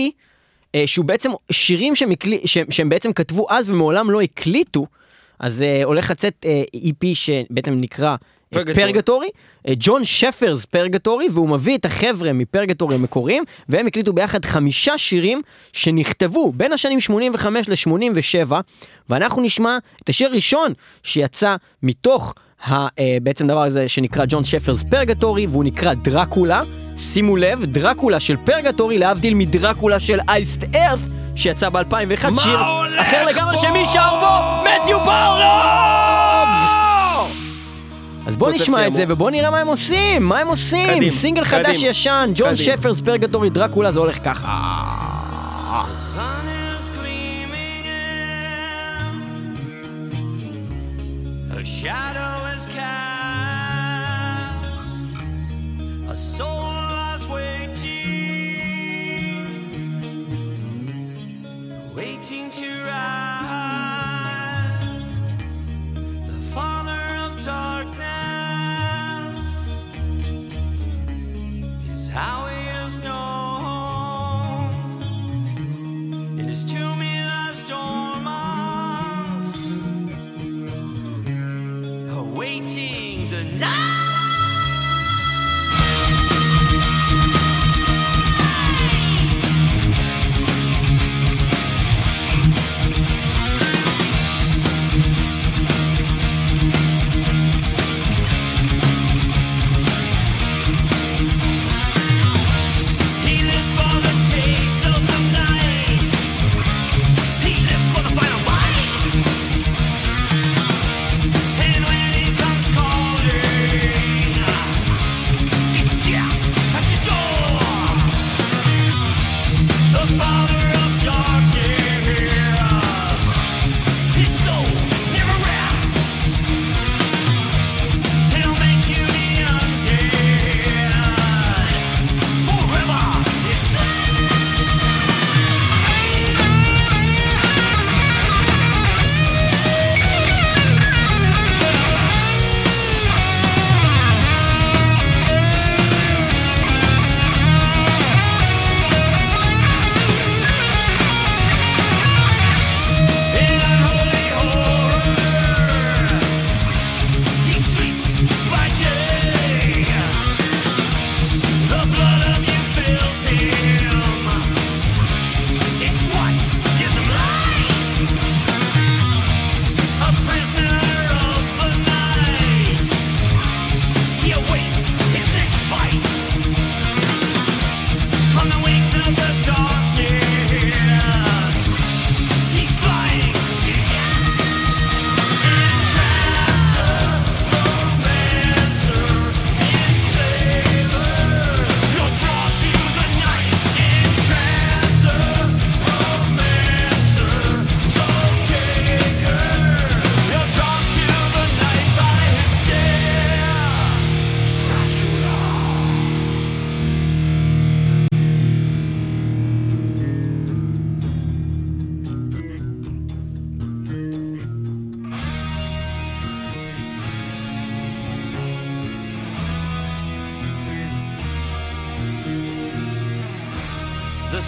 אה, 0.75 0.83
שהוא 0.85 1.05
בעצם 1.05 1.31
שירים 1.51 1.95
שהם, 1.95 2.11
הקלי, 2.11 2.41
שהם, 2.45 2.65
שהם 2.71 2.89
בעצם 2.89 3.13
כתבו 3.13 3.47
אז 3.49 3.69
ומעולם 3.69 4.11
לא 4.11 4.21
הקליטו, 4.21 4.85
אז 5.39 5.61
אה, 5.61 5.83
הולך 5.83 6.11
לצאת 6.11 6.45
אה, 6.45 6.63
EP 6.75 7.05
שבעצם 7.13 7.73
נקרא 7.73 8.15
Purgatory. 8.49 8.75
Purgatory, 8.75 9.27
אה, 9.67 9.73
Jon 9.77 10.05
Schaffer's 10.05 10.65
Purgatory, 10.65 11.27
והוא 11.33 11.49
מביא 11.49 11.77
את 11.77 11.85
החבר'ה 11.85 12.33
מ 12.33 12.40
Purgatory 12.40 12.95
המקוריים, 12.95 13.43
והם 13.69 13.87
הקליטו 13.87 14.13
ביחד 14.13 14.45
חמישה 14.45 14.97
שירים 14.97 15.41
שנכתבו 15.73 16.51
בין 16.51 16.73
השנים 16.73 16.99
85 16.99 17.69
ל-87, 17.69 18.53
ואנחנו 19.09 19.41
נשמע 19.41 19.77
את 20.03 20.09
השיר 20.09 20.29
הראשון 20.29 20.73
שיצא 21.03 21.55
מתוך 21.83 22.33
ה, 22.67 22.87
אה, 22.99 23.17
בעצם 23.21 23.47
דבר 23.47 23.63
הזה 23.63 23.87
שנקרא 23.87 24.25
ג'ון 24.27 24.43
שפרס 24.43 24.83
פרגטורי, 24.83 25.47
והוא 25.47 25.63
נקרא 25.63 25.93
דרקולה. 25.93 26.61
שימו 26.97 27.35
לב, 27.35 27.65
דרקולה 27.65 28.19
של 28.19 28.37
פרגטורי, 28.45 28.97
להבדיל 28.97 29.33
מדרקולה 29.33 29.99
של 29.99 30.19
אייסט 30.29 30.63
ארת, 30.75 30.99
שיצא 31.35 31.69
ב-2001, 31.69 32.29
מה 32.29 32.41
שיר 32.41 32.59
אחר 33.01 33.25
לגמרי? 33.25 33.57
שמי 33.57 33.85
שר 33.93 34.09
בו? 34.19 34.63
מתיו 34.63 34.99
באולו! 34.99 36.06
בוא 38.37 38.51
נשמע 38.51 38.87
את 38.87 38.93
זה. 38.93 39.05
ובוא 39.07 39.31
נראה 39.31 39.51
מה 39.51 39.59
הם 39.59 39.67
עושים, 39.67 40.23
מה 40.23 40.39
הם 40.39 40.47
עושים? 40.47 40.95
קדימה, 40.95 41.11
סינגל 41.15 41.43
חדש 41.43 41.77
קדימה, 41.77 41.89
ישן, 41.89 42.31
ג'ון. 42.35 42.55
שפרס 42.55 43.01
פרגטורי 43.01 43.49
דרקולה, 43.49 43.91
זה 43.91 43.99
הולך 43.99 44.17
ככה. 44.23 44.47
a 51.59 51.65
shadow 51.65 52.37
is 52.55 52.65
cast, 52.67 52.87
a 56.13 56.15
soul 56.15 56.61
was 56.97 57.21
waiting, 57.37 57.87
waiting 61.95 62.36
how 72.17 72.56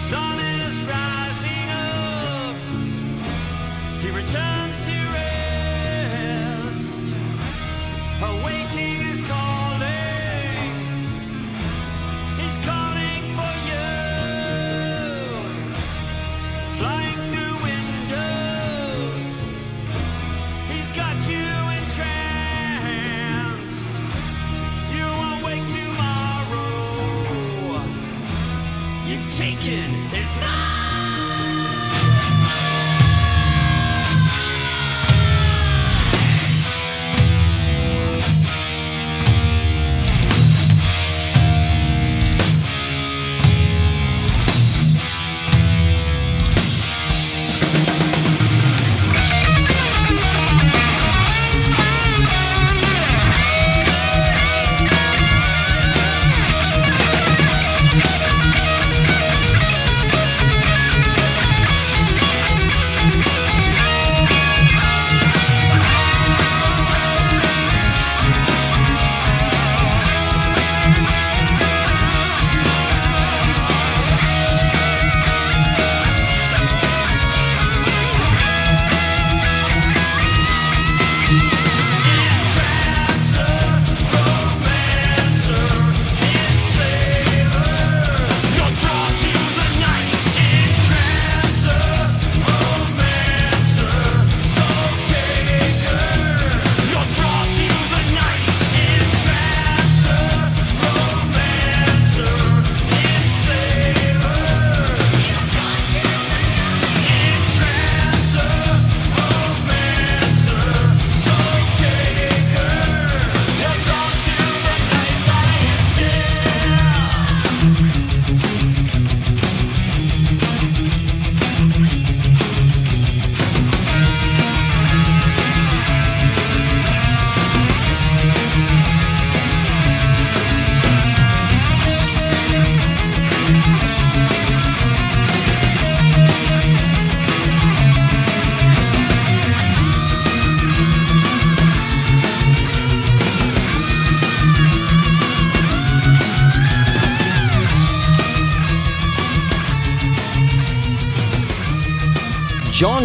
sun 0.08 0.39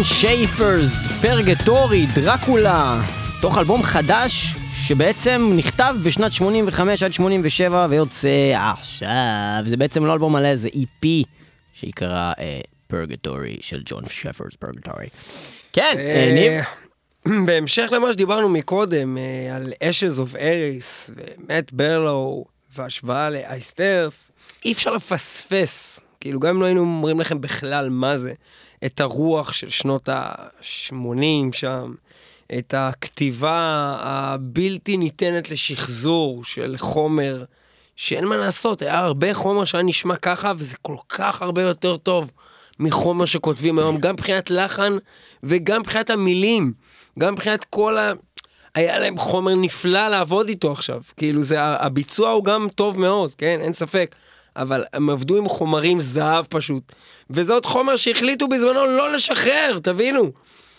Schaffer's, 0.08 1.06
Purgatory, 1.22 2.06
Dracula, 2.14 3.00
תוך 3.40 3.58
אלבום 3.58 3.82
חדש 3.82 4.54
שבעצם 4.86 5.52
נכתב 5.56 5.94
בשנת 6.04 6.32
85 6.32 7.02
עד 7.02 7.12
87 7.12 7.86
ויוצא 7.90 8.28
עכשיו. 8.54 9.62
זה 9.64 9.76
בעצם 9.76 10.04
לא 10.04 10.12
אלבום 10.12 10.32
מלא, 10.32 10.56
זה 10.56 10.68
EP 10.68 11.06
שיקרא 11.72 12.32
Purgatory 12.86 13.56
של 13.60 13.82
Jon 13.84 14.02
Schaffer's 14.08 14.54
Purgatory. 14.54 15.06
כן, 15.72 15.94
אה, 15.98 16.32
ניב. 16.34 16.64
בהמשך 17.46 17.88
למה 17.92 18.12
שדיברנו 18.12 18.48
מקודם, 18.48 19.18
אה, 19.18 19.56
על 19.56 19.72
Ashes 19.82 20.18
of 20.18 20.36
Ares 20.36 21.10
ומט 21.16 21.72
ברלו 21.72 22.44
והשוואה 22.76 23.30
ל 23.30 23.39
Iced 23.39 23.76
Earth, 23.76 24.30
אי 24.64 24.72
אפשר 24.72 24.94
לפספס, 24.94 26.00
כאילו 26.20 26.40
גם 26.40 26.54
אם 26.54 26.60
לא 26.60 26.66
היינו 26.66 26.80
אומרים 26.80 27.20
לכם 27.20 27.40
בכלל 27.40 27.88
מה 27.90 28.18
זה, 28.18 28.32
את 28.84 29.00
הרוח 29.00 29.52
של 29.52 29.68
שנות 29.68 30.08
ה-80 30.08 31.52
שם, 31.52 31.94
את 32.58 32.74
הכתיבה 32.76 33.96
הבלתי 34.00 34.96
ניתנת 34.96 35.50
לשחזור 35.50 36.44
של 36.44 36.74
חומר, 36.78 37.44
שאין 37.96 38.24
מה 38.24 38.36
לעשות, 38.36 38.82
היה 38.82 38.98
הרבה 38.98 39.34
חומר 39.34 39.64
שהיה 39.64 39.84
נשמע 39.84 40.16
ככה, 40.16 40.52
וזה 40.58 40.76
כל 40.82 40.96
כך 41.08 41.42
הרבה 41.42 41.62
יותר 41.62 41.96
טוב 41.96 42.30
מחומר 42.78 43.24
שכותבים 43.24 43.78
היום, 43.78 43.98
גם 43.98 44.14
מבחינת 44.14 44.50
לחן 44.50 44.92
וגם 45.42 45.80
מבחינת 45.80 46.10
המילים, 46.10 46.72
גם 47.18 47.32
מבחינת 47.32 47.64
כל 47.64 47.98
ה... 47.98 48.12
היה 48.74 48.98
להם 48.98 49.18
חומר 49.18 49.54
נפלא 49.54 50.08
לעבוד 50.08 50.48
איתו 50.48 50.72
עכשיו, 50.72 51.00
כאילו 51.16 51.42
זה, 51.42 51.62
הביצוע 51.62 52.30
הוא 52.30 52.44
גם 52.44 52.68
טוב 52.74 53.00
מאוד, 53.00 53.32
כן, 53.38 53.58
אין 53.60 53.72
ספק. 53.72 54.14
אבל 54.56 54.84
הם 54.92 55.10
עבדו 55.10 55.36
עם 55.36 55.48
חומרים 55.48 56.00
זהב 56.00 56.44
פשוט. 56.48 56.92
וזה 57.30 57.52
עוד 57.52 57.66
חומר 57.66 57.96
שהחליטו 57.96 58.48
בזמנו 58.48 58.86
לא 58.86 59.12
לשחרר, 59.12 59.78
תבינו. 59.82 60.32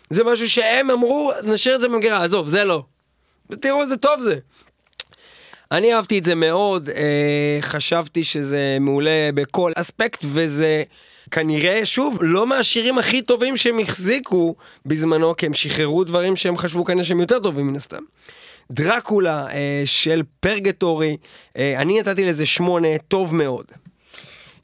זה 0.10 0.24
משהו 0.24 0.50
שהם 0.50 0.92
אמרו, 0.92 1.32
נשאיר 1.44 1.76
את 1.76 1.82
זה 1.82 1.88
במגירה, 1.88 2.24
עזוב, 2.24 2.48
זה 2.48 2.64
לא. 2.64 2.84
תראו 3.62 3.82
איזה 3.82 3.98
טוב 3.98 4.22
זה. 4.22 4.36
אני 5.72 5.94
אהבתי 5.94 6.20
את 6.20 6.24
זה 6.24 6.36
מאוד, 6.36 6.90
אה, 6.90 7.58
חשבתי 7.62 8.24
שזה 8.24 8.78
מעולה 8.82 9.30
בכל 9.34 9.72
אספקט, 9.76 10.26
וזה 10.26 10.84
כנראה, 11.32 11.86
שוב, 11.86 12.18
לא 12.22 12.48
מהשירים 12.48 12.98
הכי 12.98 13.22
טובים 13.22 13.58
שהם 13.58 13.80
החזיקו 13.80 14.56
בזמנו, 14.86 15.36
כי 15.36 15.46
הם 15.46 15.54
שחררו 15.54 16.04
דברים 16.04 16.36
שהם 16.36 16.58
חשבו 16.58 16.86
כנראה 16.86 17.06
שהם 17.06 17.20
יותר 17.20 17.40
טובים 17.40 17.68
מן 17.68 17.76
הסתם. 17.76 18.04
דרקולה 18.72 19.48
אה, 19.52 19.84
של 19.86 20.22
פרגטורי, 20.40 21.18
אה, 21.58 21.82
אני 21.82 22.00
נתתי 22.00 22.26
לזה 22.26 22.46
שמונה, 22.46 22.88
טוב 23.08 23.36
מאוד. 23.36 23.66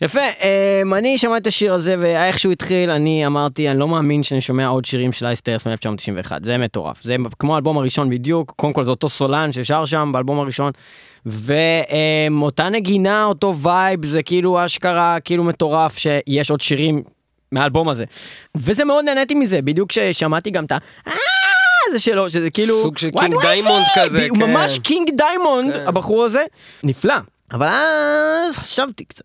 יפה, 0.02 0.20
אה, 0.20 0.82
אני 0.98 1.18
שמעתי 1.18 1.42
את 1.42 1.48
השיר 1.48 1.74
הזה 1.74 1.96
ואיך 2.00 2.40
שהוא 2.40 2.52
התחיל 2.52 2.90
אני 2.90 3.26
אמרתי 3.26 3.70
אני 3.70 3.80
לא 3.80 3.88
מאמין 3.88 4.24
שאני 4.24 4.42
שומע 4.42 4.68
עוד 4.68 4.86
שירים 4.86 5.12
של 5.12 5.26
Iced 5.26 5.44
Earth 5.44 5.68
מ-1991 5.68 6.32
זה 6.44 6.58
מטורף. 6.58 7.04
זה 7.04 7.16
כמו 7.40 7.56
האלבום 7.56 7.78
הראשון 7.78 8.10
בדיוק 8.10 8.54
קודם 8.56 8.74
כל 8.74 8.84
זה 8.84 8.90
אותו 8.90 9.10
סולן 9.10 9.52
ששר 9.52 9.86
שם 9.86 10.10
באלבום 10.14 10.40
הראשון 10.40 10.72
ואותה 11.26 12.70
נגינה 12.70 13.26
אותו 13.26 13.58
vibe 13.58 14.06
זה 14.06 14.24
כאילו 14.24 14.66
אשכרה 14.66 15.18
כאילו 15.20 15.44
מטורף 15.44 15.98
שיש 15.98 16.52
עוד 16.52 16.62
שירים 16.62 17.04
מהאלבום 17.52 17.90
הזה. 17.90 18.06
וזה 18.58 18.86
מאוד 18.86 19.06
נהניתי 19.06 19.36
מזה 19.36 19.62
בדיוק 19.62 19.90
כששמעתי 19.90 20.52
גם 20.52 20.66
את 20.66 20.72
ה... 20.72 20.78
הזה 21.94 22.00
שלו 22.00 22.30
שזה 22.30 22.50
כאילו 22.50 22.82
סוג 22.82 22.98
של 22.98 23.10
"What 23.16 23.20
King 23.20 23.36
Diamond 23.42 23.84
say?" 23.96 24.00
כזה, 24.00 24.28
הוא 24.30 24.38
כן. 24.38 24.52
ממש 24.52 24.80
King 24.80 25.10
Diamond 25.18 25.74
כן. 25.74 25.88
הבחור 25.88 26.24
הזה 26.24 26.44
נפלא 26.84 27.14
אבל 27.52 27.68
אז 27.68 28.56
חשבתי 28.56 29.06
קצת. 29.06 29.24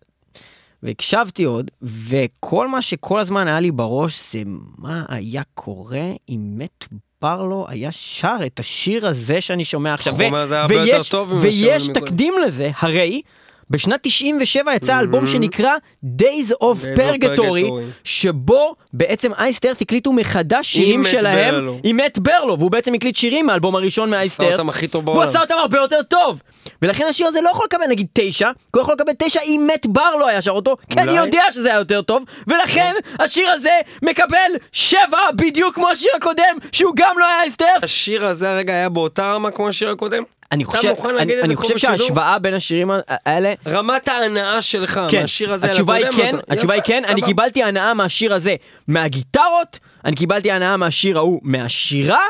והקשבתי 0.83 1.43
עוד, 1.43 1.71
וכל 1.81 2.67
מה 2.67 2.81
שכל 2.81 3.19
הזמן 3.19 3.47
היה 3.47 3.59
לי 3.59 3.71
בראש 3.71 4.19
זה 4.33 4.39
מה 4.77 5.03
היה 5.09 5.41
קורה 5.53 6.01
אם 6.29 6.39
מת 6.57 6.85
ברלו 7.21 7.65
היה 7.69 7.91
שר 7.91 8.37
את 8.45 8.59
השיר 8.59 9.07
הזה 9.07 9.41
שאני 9.41 9.65
שומע 9.65 9.93
עכשיו. 9.93 10.13
החומר 10.21 10.37
הזה 10.39 10.61
הרבה 10.61 10.75
יותר 10.75 10.97
ויש- 10.97 11.09
טוב 11.09 11.33
ממה 11.33 11.41
ויש. 11.41 11.87
תקדים 11.89 12.33
לזה, 12.45 12.71
הרי 12.79 13.21
בשנת 13.69 13.99
97 14.03 14.75
יצא 14.75 14.99
אלבום 14.99 15.25
שנקרא 15.27 15.75
Days 16.21 16.51
of 16.63 16.99
Purgatory. 16.99 17.63
שבו 18.03 18.75
בעצם 18.93 19.33
אייסטרס 19.33 19.81
הקליטו 19.81 20.13
מחדש 20.13 20.67
שירים 20.67 21.03
שלהם. 21.03 21.79
עם 21.83 21.97
מת 21.97 22.19
ברלו, 22.19 22.59
והוא 22.59 22.71
בעצם 22.71 22.93
הקליט 22.93 23.15
שירים 23.15 23.45
מהאלבום 23.45 23.75
הראשון 23.75 24.09
מאייסטרס. 24.09 24.59
בעולם. 25.01 25.29
עשה 25.29 25.41
אותם 25.41 25.55
הרבה 25.59 25.77
יותר 25.77 26.03
טוב. 26.03 26.41
ולכן 26.81 27.05
השיר 27.09 27.27
הזה 27.27 27.41
לא 27.41 27.49
יכול 27.49 27.65
לקבל 27.65 27.85
נגיד 27.89 28.07
תשע, 28.13 28.51
הוא 28.75 28.81
יכול 28.81 28.93
לקבל 28.93 29.13
תשע 29.17 29.41
אם 29.41 29.69
מת 29.73 29.87
ברלו 29.87 30.27
היה 30.27 30.41
שר 30.41 30.51
אותו, 30.51 30.75
כי 30.89 30.99
אני. 30.99 31.11
יודע 31.11 31.43
שזה 31.51 31.69
היה 31.69 31.77
יותר 31.77 32.01
טוב, 32.01 32.23
ולכן 32.47 32.93
השיר 33.19 33.49
הזה 33.49 33.73
מקבל 34.01 34.51
שבע 34.71 35.17
בדיוק 35.35 35.75
כמו 35.75 35.89
השיר 35.89 36.11
הקודם, 36.17 36.57
שהוא 36.71 36.93
גם 36.95 37.15
לא 37.19 37.25
היה 37.25 37.41
אייסטרס. 37.41 37.83
השיר 37.83 38.25
הזה 38.25 38.51
הרגע 38.51 38.73
היה 38.73 38.89
באותה 38.89 39.31
רמה 39.31 39.51
כמו 39.51 39.69
השיר 39.69 39.89
הקודם? 39.89 40.23
אני 40.51 40.65
חושב, 40.65 40.93
אני, 41.19 41.41
אני 41.41 41.55
חושב? 41.55 41.77
שההשוואה 41.77 42.39
בין 42.39 42.53
השירים 42.53 42.91
האלה 43.09 43.53
רמת 43.67 44.07
ההנאה 44.07 44.61
שלך 44.61 44.99
כן, 45.09 45.21
מהשיר 45.21 45.53
הזה 45.53 45.67
התשובה 45.67 45.93
היא 45.93 46.05
כן, 46.15 46.29
אתה- 46.29 46.53
התשובה 46.53 46.73
היא 46.73 46.79
יפה, 46.79 46.87
כן, 46.87 47.01
אני 47.05 47.13
סבבה. 47.13 47.25
קיבלתי 47.27 47.63
הנאה 47.63 47.93
מהשיר 47.93 48.33
הזה 48.33 48.55
מהגיטרות, 48.87 49.79
אני 50.05 50.15
קיבלתי 50.15 50.51
הנאה 50.51 50.77
מהשיר 50.77 51.17
ההוא 51.17 51.39
מהשירה, 51.43 52.21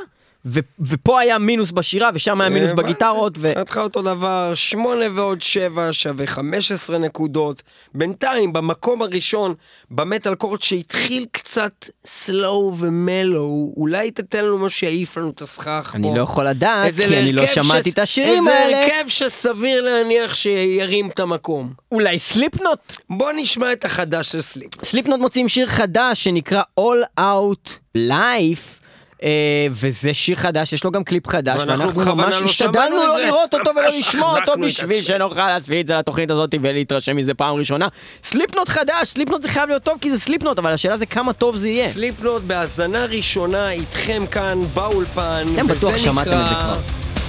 ו- 0.46 0.60
ופה 0.80 1.20
היה 1.20 1.38
מינוס 1.38 1.72
בשירה, 1.72 2.10
ושם 2.14 2.42
היה 2.42 2.50
מינוס 2.50 2.72
בגיטרות. 2.74 3.34
ו... 3.38 3.54
נתחיל 3.58 3.82
אותו 3.82 4.02
דבר, 4.02 4.52
שמונה 4.56 5.06
ועוד 5.16 5.42
שבע 5.42 5.88
שווה 5.92 6.28
15 6.28 6.98
נקודות. 6.98 7.64
בינתיים, 7.94 8.54
במקום 8.54 9.02
הראשון, 9.02 9.54
במטאל 9.92 10.36
קורט 10.36 10.62
שהתחיל 10.62 11.26
קצת 11.32 11.86
סלואו 12.06 12.76
ומלו, 12.80 13.74
אולי 13.78 14.12
תתן 14.12 14.46
לנו 14.46 14.58
משהו 14.58 14.80
שיעיף 14.80 15.18
לנו 15.18 15.30
את 15.30 15.42
הסכך 15.42 15.90
פה. 15.92 15.98
אני 15.98 16.18
לא 16.18 16.24
יכול 16.24 16.48
לדעת, 16.48 16.94
כי 16.96 17.06
אני 17.06 17.34
לא 17.34 17.48
שמעתי 17.48 17.90
ש... 17.90 17.94
את 17.94 18.00
השירים 18.00 18.38
איזה 18.40 18.54
האלה. 18.60 18.82
איזה 18.82 18.96
הרכב 18.96 19.10
שסביר 19.10 19.82
להניח 19.82 20.36
שירים 20.36 21.10
את 21.10 21.20
המקום. 21.20 21.74
אולי 21.92 22.20
סליפנוט? 22.20 22.98
בוא 23.10 23.32
נשמע 23.36 23.74
את 23.74 23.86
החדש 23.86 24.32
של 24.32 24.42
סליפנוט. 24.42 24.86
סליפנוט 24.86 25.20
מוצאים 25.20 25.50
שיר 25.50 25.68
חדש 25.68 26.24
שנקרא 26.24 26.62
All 26.80 27.20
Out 27.20 27.70
Life. 27.98 28.79
אה, 29.24 29.68
וזה 29.72 30.14
שיר 30.14 30.36
חדש, 30.36 30.74
יש 30.74 30.84
לו 30.84 30.92
גם 30.92 31.04
קליפ 31.04 31.28
חדש, 31.28 31.62
ואנחנו 31.68 32.16
ממש 32.16 32.36
לא 32.42 32.46
השתדלנו 32.46 32.98
לא 32.98 33.22
לראות 33.22 33.54
אותו 33.54 33.72
ולא 33.76 33.88
לשמוע 33.88 34.40
אותו 34.40 34.54
בשביל 34.62 35.02
שנוכל 35.02 35.48
להצביע 35.48 35.80
את 35.80 35.88
זה 35.88 35.96
לתוכנית 35.96 36.32
הזאת 36.32 36.56
ולהתרשם 36.62 37.16
מזה 37.16 37.34
פעם 37.34 37.56
ראשונה. 37.56 37.88
סליפנוט 38.24 38.70
חדש, 38.70 39.08
סליפנוט 39.08 39.42
זה 39.42 39.50
חייב 39.50 39.70
להיות 39.70 39.84
טוב 39.84 39.98
כי 40.02 40.12
זה 40.12 40.20
סליפנוט, 40.20 40.60
אבל 40.60 40.74
השאלה 40.74 40.98
זה 40.98 41.06
כמה 41.06 41.34
טוב 41.34 41.56
זה 41.56 41.70
יהיה. 41.70 41.90
סליפנוט 41.90 42.44
בהאזנה 42.44 43.06
ראשונה 43.06 43.72
איתכם 43.72 44.24
כאן 44.32 44.62
באולפן, 44.74 45.46
וזה 45.46 45.52
נקרא... 45.52 45.64
אתם 45.64 45.68
בטוח 45.68 45.98
שמעתם 45.98 46.32
את 46.32 46.48
זה 46.50 46.56
כבר. 46.56 46.78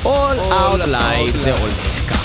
All 0.03 0.53
Out 0.53 0.87
Life 0.87 1.37
זה 1.45 1.53
עולה. 1.53 2.20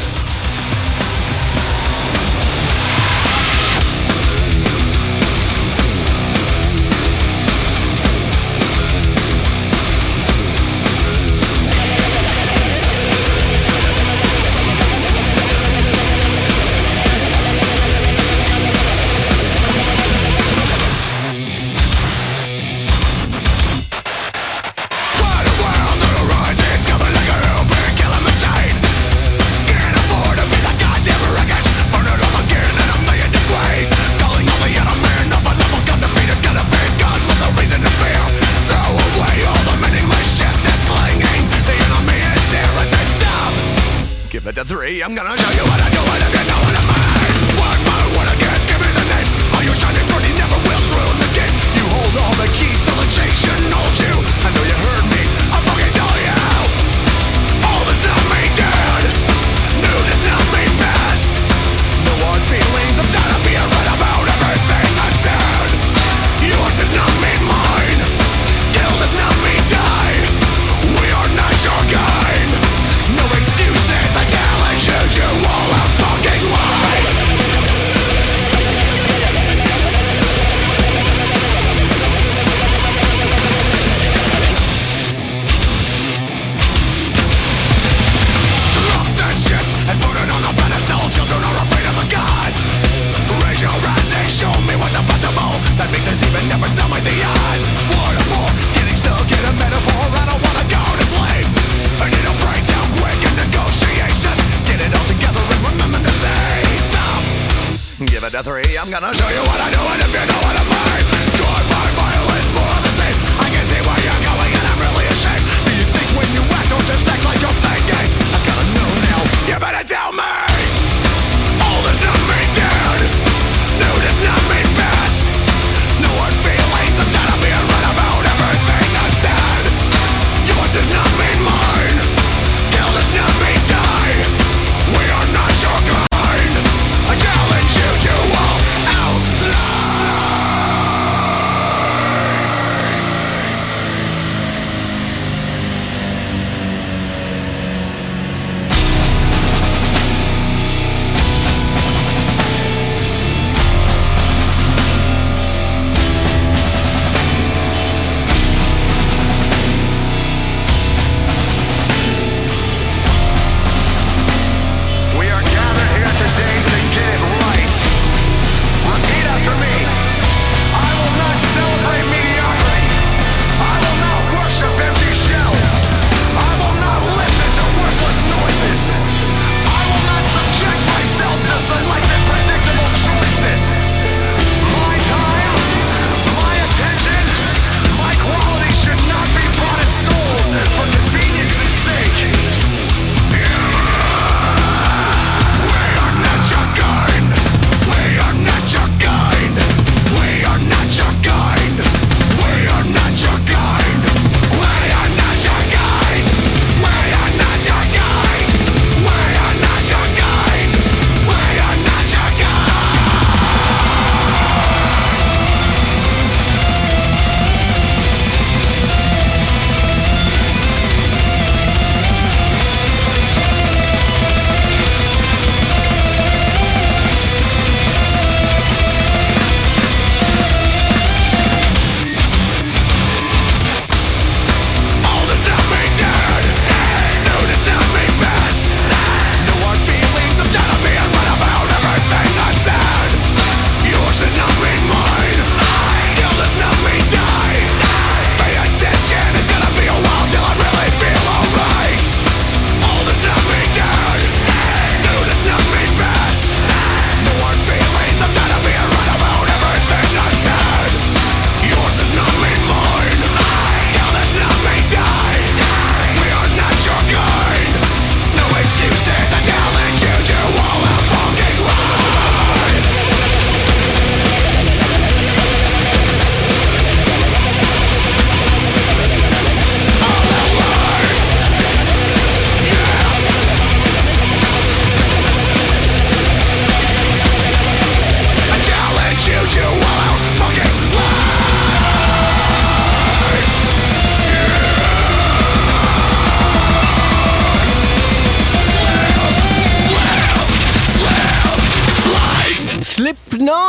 I'm 45.06 45.14
gonna 45.14 45.45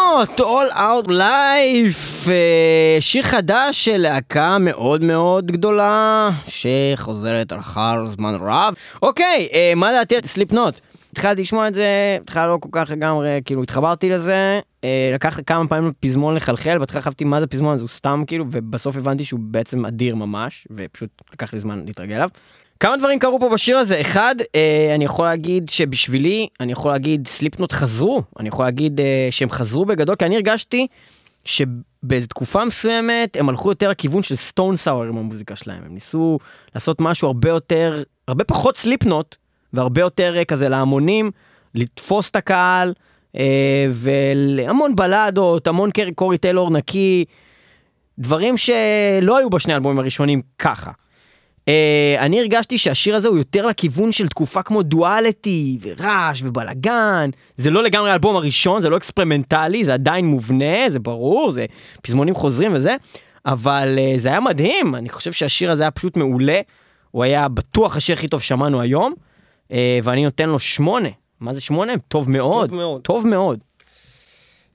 סליפנוט, 0.07 0.41
All 0.41 0.73
Out 0.75 1.09
Life, 1.09 2.31
אה, 2.31 2.97
שיר 3.01 3.23
חדש 3.23 3.85
של 3.85 3.97
להקה 3.97 4.59
מאוד 4.59 5.05
מאוד 5.05 5.53
גדולה, 5.53 6.31
שחוזרת 6.47 7.53
אחר 7.53 8.05
זמן 8.05 8.35
רב. 8.41 8.75
אוקיי, 9.03 9.49
אה, 9.53 9.73
מה 9.77 9.93
דעתי 9.93 10.17
על 10.17 10.23
סליפנוט? 10.25 10.81
התחלתי 11.13 11.43
לשמוע 11.43 11.69
את 11.69 11.75
זה, 11.75 12.19
התחלה 12.23 12.47
לא 12.47 12.59
כל 12.61 12.69
כך 12.73 12.91
לגמרי, 12.91 13.41
כאילו 13.45 13.63
התחברתי 13.63 14.11
לזה, 14.11 14.61
אה, 14.85 15.11
לקח 15.15 15.39
לי 15.39 15.45
כמה 15.45 15.69
פעמים 15.69 15.93
פזמון 16.01 16.35
לחלחל, 16.35 16.79
בהתחלה 16.79 17.01
חשבתי 17.01 17.25
מה 17.25 17.41
זה 17.41 17.47
פזמון, 17.47 17.75
אז 17.75 17.81
הוא 17.81 17.89
סתם 17.89 18.23
כאילו, 18.27 18.45
ובסוף 18.51 18.97
הבנתי 18.97 19.25
שהוא 19.25 19.41
בעצם 19.43 19.87
אדיר 19.87 20.15
ממש, 20.15 20.67
ופשוט 20.71 21.11
לקח 21.33 21.53
לי 21.53 21.61
זמן 21.61 21.83
להתרגל 21.87 22.15
אליו. 22.15 22.29
כמה 22.81 22.97
דברים 22.97 23.19
קרו 23.19 23.41
פה 23.41 23.49
בשיר 23.49 23.79
הזה, 23.79 24.01
אחד, 24.01 24.35
אה, 24.55 24.93
אני 24.95 25.05
יכול 25.05 25.27
להגיד 25.27 25.69
שבשבילי, 25.69 26.49
אני 26.61 26.73
יכול 26.73 26.91
להגיד 26.91 27.29
סליפנוט 27.29 27.73
חזרו, 27.73 28.23
אני 28.41 28.49
יכול 28.49 28.65
להגיד 28.65 29.01
אה, 29.01 29.29
שהם 29.31 29.51
חזרו 29.51 29.85
בגדול, 29.85 30.17
כי 30.17 30.25
אני 30.25 30.35
הרגשתי 30.35 30.87
שבאיזו 31.45 32.27
תקופה 32.27 32.65
מסוימת 32.65 33.37
הם 33.37 33.49
הלכו 33.49 33.69
יותר 33.69 33.89
לכיוון 33.89 34.23
של 34.23 34.37
סטון 34.37 34.77
סאואר 34.77 35.07
עם 35.09 35.19
המוזיקה 35.19 35.57
שלהם, 35.57 35.83
הם 35.87 35.95
ניסו 35.95 36.39
לעשות 36.75 37.01
משהו 37.01 37.27
הרבה 37.27 37.49
יותר, 37.49 38.03
הרבה 38.29 38.45
פחות 38.45 38.77
סליפנוט, 38.77 39.37
והרבה 39.73 40.01
יותר 40.01 40.37
אה, 40.37 40.45
כזה 40.45 40.69
להמונים, 40.69 41.31
לתפוס 41.75 42.31
את 42.31 42.37
הקהל, 42.37 42.95
אה, 43.37 43.87
והמון 43.91 44.97
בלדות, 44.97 45.67
המון 45.67 45.91
קורי 46.15 46.39
טיילור 46.39 46.71
נקי, 46.71 47.25
דברים 48.19 48.57
שלא 48.57 49.39
היו 49.39 49.51
בשני 49.51 49.73
האלבומים 49.73 49.99
הראשונים 49.99 50.43
ככה. 50.59 50.91
Uh, 51.67 51.69
אני 52.19 52.41
הרגשתי 52.41 52.79
שהשיר 52.79 53.17
הזה 53.17 53.29
הוא 53.29 53.39
יותר 53.39 53.67
לכיוון 53.67 54.13
של 54.13 54.29
תקופה 54.29 54.63
כמו 54.63 54.83
דואליטי 54.83 55.79
ורעש 55.83 56.43
ובלאגן 56.43 57.31
זה 57.57 57.71
לא 57.71 57.83
לגמרי 57.83 58.11
האלבום 58.11 58.37
הראשון 58.37 58.83
זה 58.83 58.91
לא 58.91 58.97
אקספרימנטלי 58.97 59.85
זה 59.85 59.95
עדיין 59.95 60.27
מובנה 60.27 60.91
זה 60.91 60.99
ברור 60.99 61.51
זה 61.51 61.67
פזמונים 62.03 62.35
חוזרים 62.35 62.75
וזה 62.75 62.97
אבל 63.47 63.99
uh, 63.99 64.19
זה 64.19 64.29
היה 64.29 64.41
מדהים. 64.41 64.95
אני 64.95 65.09
חושב 65.09 65.33
שהשיר 65.33 65.71
הזה 65.71 65.83
היה 65.83 65.91
פשוט 65.91 66.17
מעולה. 66.17 66.61
הוא 67.11 67.25
היה 67.25 67.49
בטוח 67.49 67.97
השיר 67.97 68.17
הכי 68.17 68.29
טוב 68.29 68.41
שמענו 68.41 68.81
היום 68.81 69.15
uh, 69.69 69.73
ואני 70.03 70.25
נותן 70.25 70.49
לו 70.49 70.59
שמונה. 70.59 71.09
מה 71.41 71.55
זה 71.55 71.61
שמונה? 71.61 71.93
טוב 72.09 72.31
מאוד. 72.31 72.69
טוב 72.69 72.79
מאוד. 72.79 73.03
טוב 73.03 73.27
מאוד. 73.27 73.59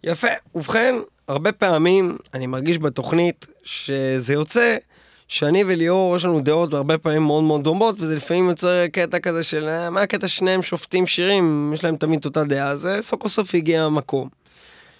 יפה. 0.04 0.28
ובכן, 0.56 0.96
הרבה 1.28 1.52
פעמים 1.52 2.18
אני 2.34 2.48
מרגיש 2.48 2.78
בתוכנית 2.78 3.46
שזה 3.64 4.34
יוצא 4.34 4.78
שאני 5.32 5.63
וליאור 5.63 6.15
יש 6.15 6.26
לנו 6.26 6.39
דעות 6.39 6.74
הרבה 6.74 6.98
פעמים 6.98 7.24
מאוד 7.24 7.44
מאוד 7.44 7.63
דומות 7.63 7.96
וזה 8.00 8.15
לפעמים 8.15 8.50
יוצר 8.50 8.88
קטע 8.88 9.20
כזה 9.20 9.44
של 9.44 9.70
"אה, 9.70 9.89
מה 9.89 10.02
הקטע 10.02 10.28
שניהם 10.28 10.63
שופטים 10.63 11.08
שירים? 11.08 11.72
יש 11.74 11.84
להם 11.84 11.96
תמיד 11.96 12.26
אותה 12.26 12.44
דעה. 12.44 12.76
זה 12.76 12.98
סוף 13.02 13.22
כל 13.22 13.30
סוף 13.30 13.56
הגיע 13.56 13.84
המקום 13.84 14.30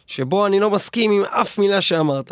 שבו 0.08 0.46
אני 0.46 0.60
לא 0.60 0.70
מסכים 0.70 1.12
עם 1.12 1.24
אף 1.24 1.58
מילה 1.58 1.82
שאמרת. 1.82 2.32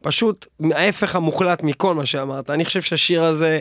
פשוט 0.00 0.46
ההפך 0.72 1.16
המוחלט 1.16 1.62
מכל 1.62 1.94
מה 1.94 2.06
שאמרת. 2.06 2.50
אני 2.50 2.64
חושב 2.64 2.82
שהשיר 2.82 3.24
הזה 3.24 3.58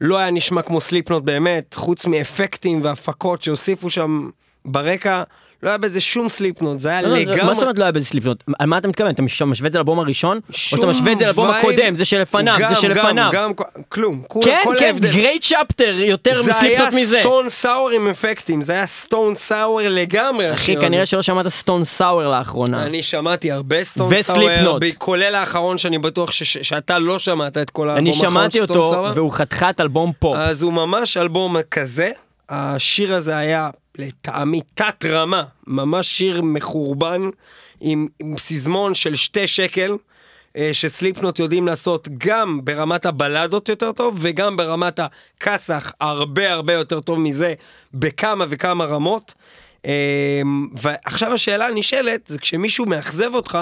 לא 0.00 0.18
היה 0.18 0.30
נשמע 0.30 0.62
כמו 0.62 0.80
סליפנוט 0.80 1.22
באמת 1.22 1.74
חוץ 1.74 2.06
מאפקטים 2.06 2.84
והפקות 2.84 3.42
שהוסיפו 3.42 3.90
שם 3.90 4.30
ברקע 4.64 5.22
לא 5.62 5.68
היה 5.68 5.78
בזה 5.78 6.00
שום 6.00 6.28
סליפנוט 6.28 6.78
זה 6.80 6.88
היה 6.88 7.02
לא, 7.02 7.08
לא, 7.08 7.14
לגמרי. 7.18 7.42
מה 7.42 7.54
זאת 7.54 7.62
אומרת 7.62 7.78
לא 7.78 7.84
היה 7.84 7.92
בזה 7.92 8.04
סליפנוט? 8.06 8.44
על 8.58 8.66
מה 8.66 8.78
אתה 8.78 8.88
מתכוון? 8.88 9.10
אתה 9.10 9.22
מש- 9.22 9.42
משווה 9.42 9.66
את 9.68 9.72
זה 9.72 9.78
לאלבום 9.78 9.98
הראשון? 9.98 10.36
או 10.48 10.52
שאתה 10.52 10.86
משווה 10.86 11.12
את 11.12 11.18
זה 11.18 11.24
לאלבום. 11.24 11.50
הקודם, 11.50 11.94
זה 11.94 12.04
שלפניו, 12.04 12.56
זה 12.68 12.74
שלפניו? 12.74 13.30
גם, 13.32 13.52
גם, 13.52 13.64
כלום. 13.88 14.22
כן, 14.44 14.62
כן. 14.78 14.96
Gray 15.00 15.44
Chapter, 15.44 15.94
יותר 15.98 16.42
זה 16.42 16.50
מסליפנוט 16.50 16.92
היה 16.92 17.02
מזה. 17.02 17.18
סטון 17.20 17.48
סאואר 17.48 17.90
עם 17.90 18.08
אפקטים, 18.08 18.62
זה 18.62 18.72
היה 18.72 18.86
סטון 18.86 19.34
סאואר 19.34 19.86
לגמרי. 19.88 20.54
אחי, 20.54 20.76
כנראה. 20.76 21.06
שלא 21.06 21.22
שמעת 21.22 21.48
סטון 21.48 21.84
סאואר 21.84 22.28
לאחרונה. 22.30 22.82
אני 22.86 23.02
שמעתי 23.02 23.52
הרבה 23.52 23.84
סטון. 23.84 24.22
סאואר, 24.22 24.78
כולל 24.98 25.34
האחרון 25.34 25.78
שאני 25.78 25.98
בטוח 25.98 26.30
שאתה 26.32 26.98
לא 26.98 27.18
שמעת 27.18 27.58
את 27.58 27.70
כל 27.70 27.88
האלבום 27.88 27.98
אני 28.06 28.10
האחרון 28.10 28.30
שמעתי 28.30 28.58
של 28.58 28.64
סטון 28.64 28.76
אותו, 28.76 28.90
סאואר. 28.90 29.12
והוא 29.14 29.32
חתיכת 29.32 29.80
אלבום 29.80 30.12
פופ. 30.18 30.36
אז 30.38 30.62
הוא 30.62 30.72
ממש 30.72 31.16
אלבום 31.16 31.56
כזה. 31.70 32.10
השיר 32.48 33.14
הזה 33.14 33.36
היה 33.36 33.70
לטעמי 33.98 34.60
תת 34.74 35.04
רמה, 35.04 35.44
ממש 35.66 36.18
שיר 36.18 36.42
מחורבן 36.42 37.22
עם, 37.80 38.08
עם 38.20 38.36
פזמון 38.36 38.94
של 38.94 39.14
שתי 39.14 39.46
שקל. 39.46 39.96
אה, 40.56 40.70
שסליפנוט 40.72 41.38
יודעים 41.38 41.66
לעשות 41.66 42.08
גם 42.18 42.60
ברמת 42.64 43.06
הבלדות 43.06 43.68
יותר 43.68 43.92
טוב 43.92 44.18
וגם 44.20 44.56
ברמת 44.56 45.00
הכסח 45.00 45.92
הרבה 46.00 46.52
הרבה 46.52 46.72
יותר 46.72 47.00
טוב 47.00 47.20
מזה 47.20 47.54
בכמה 47.94 48.44
וכמה 48.48 48.84
רמות. 48.84 49.34
אה, 49.86 50.42
ועכשיו 50.74 51.32
השאלה 51.32 51.66
הנשאלת 51.66 52.20
זה 52.26 52.38
כשמישהו 52.38 52.86
מאכזב 52.86 53.34
אותך, 53.34 53.58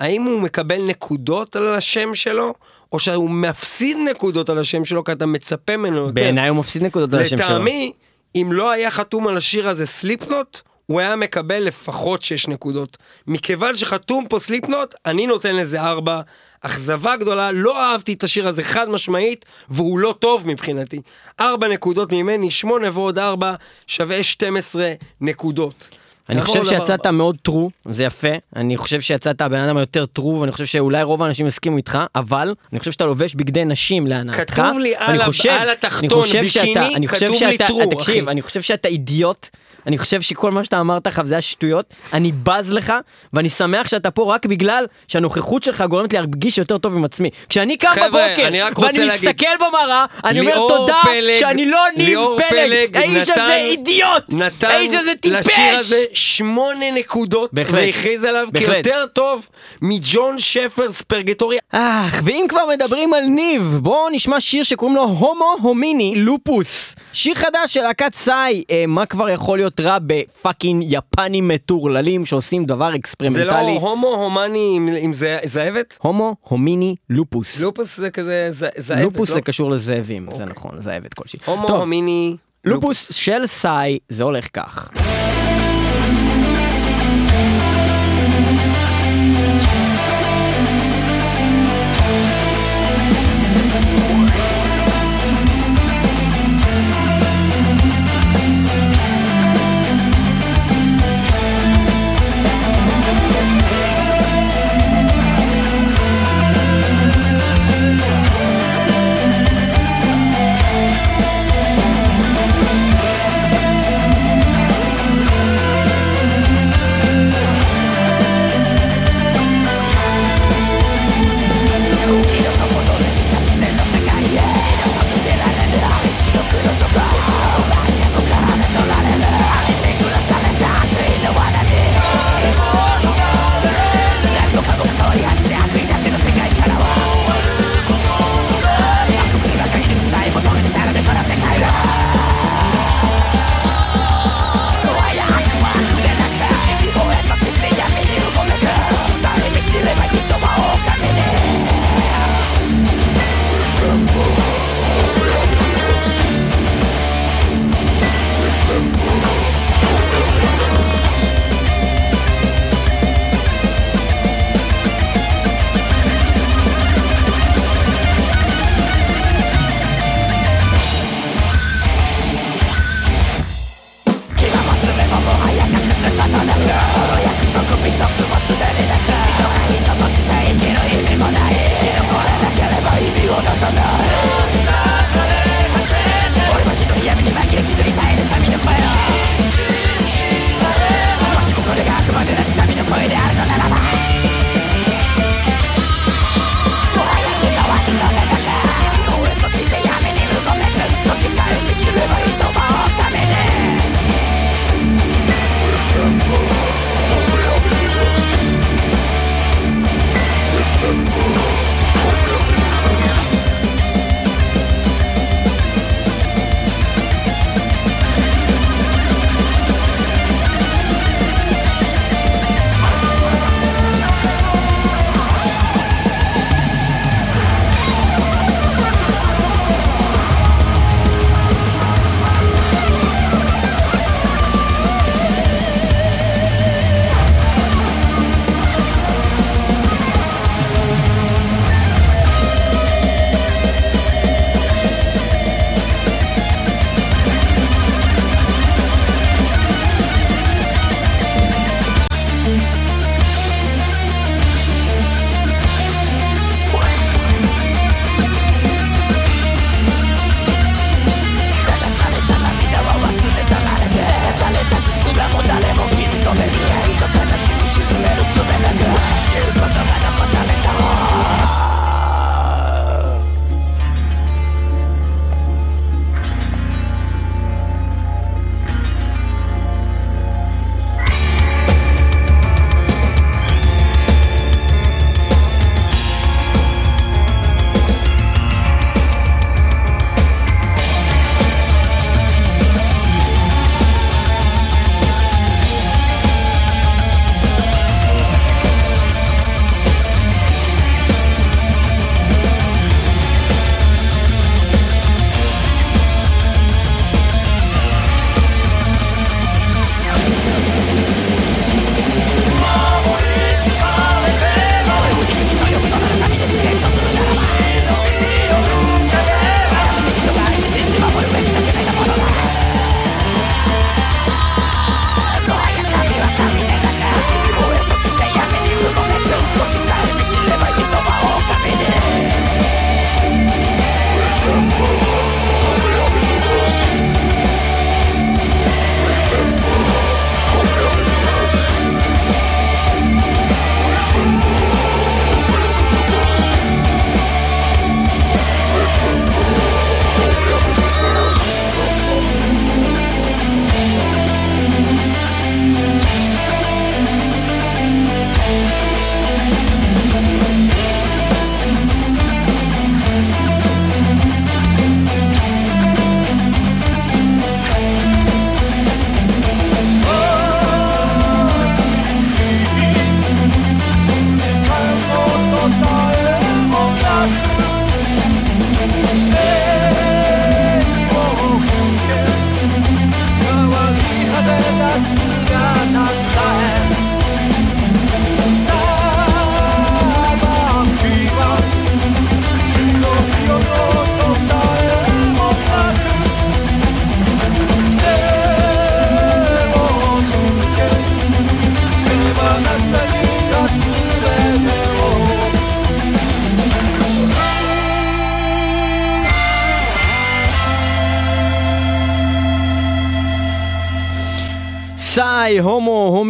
האם 0.00 0.22
הוא 0.22 0.40
מקבל 0.40 0.86
נקודות 0.86 1.56
על 1.56 1.68
השם 1.68 2.14
שלו, 2.14 2.54
או 2.92 2.98
שהוא 2.98 3.30
מפסיד 3.30 3.96
נקודות 4.10 4.48
על 4.48 4.58
השם 4.58 4.84
שלו 4.84 5.04
כי 5.04 5.12
אתה 5.12 5.26
מצפה 5.26 5.76
ממנו 5.76 5.96
יותר. 5.96 6.12
בעיניי 6.12 6.48
הוא 6.48 6.56
מפסיד 6.56 6.82
נקודות 6.82 7.14
על 7.14 7.20
השם 7.20 7.36
שלו. 7.36 7.46
לטעמי, 7.46 7.92
אם 8.34 8.48
לא 8.52 8.70
היה 8.70 8.90
חתום 8.90 9.28
על 9.28 9.36
השיר 9.36 9.68
הזה 9.68 9.86
סליפנוט, 9.86 10.60
הוא 10.86 11.00
היה 11.00 11.16
מקבל 11.16 11.58
לפחות 11.58 12.22
6 12.22 12.48
נקודות. 12.48 12.96
מכיוון 13.26 13.76
שחתום 13.76 14.26
פה 14.28 14.38
סליפנוט, 14.38 14.94
אני 15.06 15.26
נותן 15.26 15.56
לזה 15.56 15.80
4. 15.80 16.20
אכזבה 16.60 17.16
גדולה, 17.16 17.52
לא 17.52 17.82
אהבתי 17.82 18.12
את 18.12 18.24
השיר 18.24 18.48
הזה 18.48 18.64
חד 18.64 18.88
משמעית, 18.88 19.44
והוא 19.68 19.98
לא 19.98 20.14
טוב 20.18 20.46
מבחינתי. 20.46 21.00
4 21.40 21.68
נקודות 21.68 22.12
ממני, 22.12 22.50
8 22.50 22.90
ועוד 22.92 23.18
4 23.18 23.54
שווה 23.86 24.22
12 24.22 24.92
נקודות. 25.20 25.88
אני 26.28 26.42
חושב 26.42 26.64
שיצאת. 26.64 27.06
מאוד 27.06 27.36
טרו, 27.42 27.70
זה 27.90 28.04
יפה. 28.04 28.28
אני 28.56 28.76
חושב 28.76 29.00
שיצאת 29.00 29.40
הבן 29.40 29.58
אדם 29.58 29.76
היותר 29.76 30.06
טרו, 30.06 30.40
ואני 30.40 30.52
חושב 30.52 30.64
שאולי 30.64 31.02
רוב 31.02 31.22
האנשים 31.22 31.46
יסכימו 31.46 31.76
איתך, 31.76 31.98
אבל 32.14 32.54
אני 32.72 32.78
חושב 32.78 32.92
שאתה 32.92 33.06
לובש 33.06 33.34
בגדי 33.34 33.64
נשים 33.64 34.06
להנאתך. 34.06 34.54
כתוב 34.54 34.78
לי 34.78 34.94
על 34.96 35.70
התחתון, 35.70 36.24
ביקיני, 36.40 37.08
כתוב 37.08 37.42
לי 37.48 37.58
טרו, 37.58 37.86
תקשיב, 37.90 38.22
אחי. 38.22 38.30
אני 38.30 38.42
חושב 38.42 38.62
שאתה 38.62 38.88
אידיוט. 38.88 39.48
אני 39.86 39.98
חושב 39.98 40.20
שכל 40.22 40.50
מה 40.50 40.64
שאתה 40.64 40.80
אמרת 40.80 41.06
עכשיו 41.06 41.26
זה 41.26 41.34
היה 41.34 41.40
שטויות, 41.40 41.84
אני 42.12 42.32
בז 42.42 42.72
לך, 42.72 42.92
ואני 43.32 43.50
שמח 43.50 43.88
שאתה 43.88 44.10
פה 44.10 44.34
רק 44.34 44.46
בגלל 44.46 44.86
שהנוכחות 45.08 45.62
שלך 45.62 45.84
גורמת 45.88 46.12
לי 46.12 46.18
להרגיש 46.18 46.58
יותר 46.58 46.78
טוב 46.78 46.96
עם 46.96 47.04
עצמי. 47.04 47.30
כשאני 47.48 47.76
קם 47.76 47.88
חבר'ה, 47.88 48.06
בבוקר, 48.08 48.46
אני 48.48 48.62
רק 48.62 48.76
רוצה 48.76 48.90
ואני 48.92 49.04
להגיד, 49.06 49.28
מסתכל 49.30 49.46
במראה, 49.58 50.04
אני 50.24 50.40
אומר 50.40 50.52
ליאור 50.52 50.68
תודה 50.68 50.94
פלג- 51.02 51.40
שאני 51.40 51.66
לא 51.70 51.80
ניב 51.96 52.06
ליאור 52.06 52.38
פלג, 52.48 52.96
האיש 52.96 53.30
הזה 53.30 53.54
אידיוט, 53.56 54.22
נתן 54.28 54.70
האיש 54.70 54.94
הזה 54.94 55.10
טיפש. 55.20 55.46
לשיר 55.46 55.74
הזה 55.78 56.04
שמונה 56.12 56.90
נקודות, 56.90 57.50
בהחלט. 57.52 57.74
והכריז 57.74 58.24
עליו 58.24 58.48
בהחלט. 58.52 58.70
כיותר 58.84 59.04
טוב 59.12 59.48
מג'ון 59.82 60.38
שפר 60.38 60.92
ספרגטורי. 60.92 61.56
אך, 61.72 62.20
ואם 62.24 62.44
כבר 62.48 62.62
מדברים 62.74 63.14
על 63.14 63.24
ניב, 63.24 63.78
בואו 63.82 64.08
נשמע 64.12 64.40
שיר 64.40 64.62
שקוראים 64.64 64.96
לו 64.96 65.02
הומו 65.02 65.56
הומיני 65.62 66.12
לופוס. 66.16 66.94
שיר 67.12 67.34
חדש 67.34 67.74
של 67.74 67.82
להקת 67.82 68.14
סאי, 68.14 68.64
אה, 68.70 68.84
מה 68.88 69.06
כבר 69.06 69.28
יכול 69.28 69.58
להיות 69.58 69.75
רע 69.80 69.98
בפאקינג 70.06 70.84
יפנים 70.88 71.48
מטורללים 71.48 72.26
שעושים 72.26 72.64
דבר 72.64 72.86
זה 72.86 72.92
לא 72.92 72.96
אקספרימנטלי? 72.96 73.78
הומו 73.80 74.06
הומני 74.06 74.72
עם- 74.76 74.88
עם 75.00 75.12
זה- 75.12 75.38
זאבת? 75.44 75.98
הומו 76.02 76.36
הומיני 76.42 76.94
לופוס. 77.10 77.60
לופוס 77.60 77.96
זה 77.96 78.10
כזה 78.10 78.46
ז- 78.50 78.64
זאבת, 78.78 79.00
לופוס 79.02 79.28
לא? 79.28 79.34
זה 79.34 79.40
קשור 79.40 79.70
לזאבים, 79.70 80.26
זה 80.26 80.32
אוקיי. 80.32 80.46
נכון, 80.46 80.80
זאבת 80.80 81.14
כלשהי. 81.14 81.38
הומו 81.46 81.66
טוב, 81.68 81.80
הומיני 81.80 82.36
לופוס 82.64 83.12
של 83.12 83.46
סאי, 83.46 83.98
זה 84.08 84.24
הולך 84.24 84.48
כך. 84.52 84.90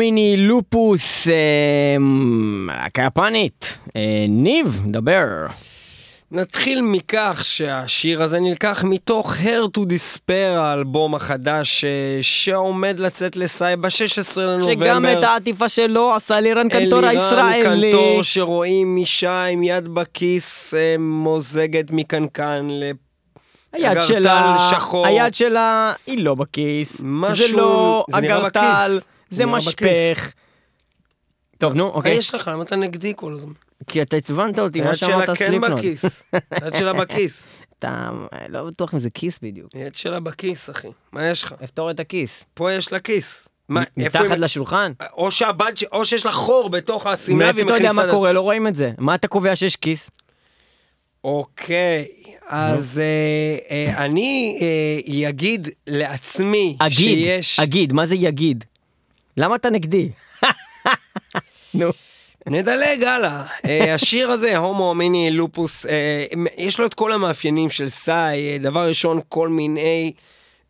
הומיני, 0.06 0.36
לופוס, 0.36 1.28
אה, 1.28 1.96
להקה 2.66 3.02
יפנית. 3.02 3.78
אה, 3.96 4.02
ניב, 4.28 4.82
דבר. 4.86 5.26
נתחיל 6.32 6.80
מכך 6.82 7.40
שהשיר 7.44 8.22
הזה 8.22 8.40
נלקח 8.40 8.84
מתוך 8.84 9.34
Hair 9.36 9.78
to 9.78 9.80
Despair, 9.80 10.30
האלבום 10.58 11.14
החדש 11.14 11.84
אה, 11.84 11.90
שעומד 12.22 12.98
לצאת 13.00 13.36
לסאי 13.36 13.76
ב-16 13.76 13.88
לנובמבר. 14.40 14.72
שגם 14.86 15.06
את 15.18 15.24
העטיפה 15.24 15.68
שלו 15.68 16.14
עשה 16.14 16.40
לירן 16.40 16.68
קנטור 16.68 16.98
אלירן 16.98 17.16
הישראלי. 17.18 17.62
קנטור 17.90 18.22
שרואים 18.22 18.96
אישה 18.96 19.44
עם 19.44 19.62
יד 19.62 19.88
בכיס 19.88 20.74
אה, 20.74 20.96
מוזגת 20.98 21.90
מקנקן 21.90 22.66
ל... 22.70 22.90
היד 23.72 24.02
שלה, 24.02 24.56
שחור. 24.70 25.06
היד 25.06 25.34
שלה 25.34 25.92
היא 26.06 26.24
לא 26.24 26.34
בכיס. 26.34 27.00
משהו- 27.04 27.46
זה 27.48 27.56
לא 27.56 28.04
אגרטל, 28.12 28.88
בכיס. 28.96 29.15
זה 29.30 29.46
משפך. 29.46 30.32
טוב, 31.58 31.74
נו, 31.74 31.84
מה 31.84 31.90
אוקיי. 31.90 32.14
יש 32.14 32.34
לך? 32.34 32.48
למה 32.48 32.62
אתה 32.62 32.76
נגדי 32.76 33.12
כל 33.16 33.32
הזמן? 33.32 33.52
כי 33.86 34.02
אתה 34.02 34.16
עצבנת 34.16 34.58
אותי, 34.58 34.80
מה 34.80 34.86
היד 34.86 34.94
שאמרת 34.94 35.36
שלה 35.36 35.48
כן. 35.48 35.60
בכיס. 35.60 36.04
היד 36.62 36.74
שלה 36.74 36.92
בכיס. 36.92 37.52
אתה 37.78 38.10
לא 38.48 38.64
בטוח 38.64 38.94
אם 38.94 39.00
זה 39.00 39.10
כיס 39.10 39.38
בדיוק. 39.42 39.70
היד 39.74 39.94
שלה 39.94 40.20
בכיס, 40.20 40.70
אחי. 40.70 40.88
מה 41.12 41.26
יש 41.30 41.42
לך? 41.42 41.54
לפתור 41.62 41.90
את 41.90 42.00
הכיס. 42.00 42.44
פה 42.54 42.72
יש 42.72 42.92
לה 42.92 43.00
כיס. 43.00 43.48
מה, 43.68 43.82
מתחת 43.96 44.38
לשולחן? 44.38 44.92
או 45.12 45.30
שהבת, 45.30 45.76
ש- 45.76 45.84
או 45.92 46.04
שיש 46.04 46.26
לה 46.26 46.32
חור 46.32 46.68
בתוך 46.70 47.06
השמלה 47.06 47.52
מאיפה 47.52 47.62
אתה 47.62 47.76
יודע. 47.76 47.92
מה 47.92 48.10
קורה? 48.10 48.32
לא 48.32 48.40
רואים 48.40 48.66
את 48.66 48.74
זה. 48.76 48.92
מה 48.98 49.14
אתה 49.14 49.28
קובע 49.28 49.56
שיש 49.56 49.76
כיס? 49.76 50.10
אוקיי, 51.24 52.04
אז 52.48 52.98
אה, 52.98 53.56
אה, 53.70 54.04
אני 54.04 54.58
אה, 54.60 55.28
אגיד 55.28 55.68
לעצמי 55.86 56.76
אגיד, 56.80 57.24
שיש... 57.24 57.60
אגיד, 57.60 57.92
מה 57.92 58.06
זה 58.06 58.14
יגיד? 58.14 58.64
למה 59.36 59.56
אתה 59.56 59.70
נגדי? 59.70 60.08
נו. 61.74 61.90
נדלג 62.46 63.04
הלאה. 63.04 63.46
אה, 63.64 63.94
השיר 63.94 64.30
הזה, 64.30 64.56
הומו 64.56 64.94
מיני 64.94 65.30
לופוס, 65.30 65.86
אה, 65.86 66.24
יש 66.56 66.80
לו 66.80 66.86
את 66.86 66.94
כל 66.94 67.12
המאפיינים 67.12 67.70
של 67.70 67.88
סאי. 67.88 68.52
אה, 68.52 68.58
דבר 68.58 68.88
ראשון, 68.88 69.20
כל 69.28 69.48
מיני 69.48 70.12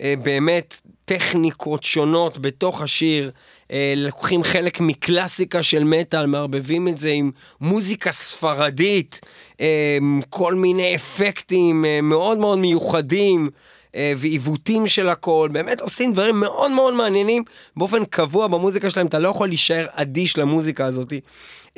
אה, 0.00 0.14
באמת 0.22 0.80
טכניקות 1.04 1.82
שונות 1.82 2.38
בתוך 2.38 2.82
השיר. 2.82 3.30
אה, 3.70 3.94
לוקחים 3.96 4.42
חלק 4.42 4.80
מקלאסיקה 4.80 5.62
של 5.62 5.84
מטאל, 5.84 6.26
מערבבים 6.26 6.88
את 6.88 6.98
זה 6.98 7.10
עם 7.10 7.30
מוזיקה 7.60 8.12
ספרדית, 8.12 9.20
אה, 9.60 9.98
כל 10.30 10.54
מיני 10.54 10.94
אפקטים 10.94 11.84
אה, 11.84 12.00
מאוד 12.02 12.38
מאוד 12.38 12.58
מיוחדים. 12.58 13.50
אה, 13.96 14.12
ועיוותים 14.16 14.86
של 14.86 15.08
הכל, 15.08 15.48
באמת 15.52 15.80
עושים 15.80 16.12
דברים 16.12 16.40
מאוד 16.40 16.70
מאוד 16.70 16.94
מעניינים 16.94 17.42
באופן 17.76 18.04
קבוע 18.04 18.46
במוזיקה 18.46 18.90
שלהם, 18.90 19.06
אתה 19.06 19.18
לא 19.18 19.28
יכול 19.28 19.48
להישאר 19.48 19.86
אדיש 19.90 20.38
למוזיקה 20.38 20.84
הזאת. 20.84 21.12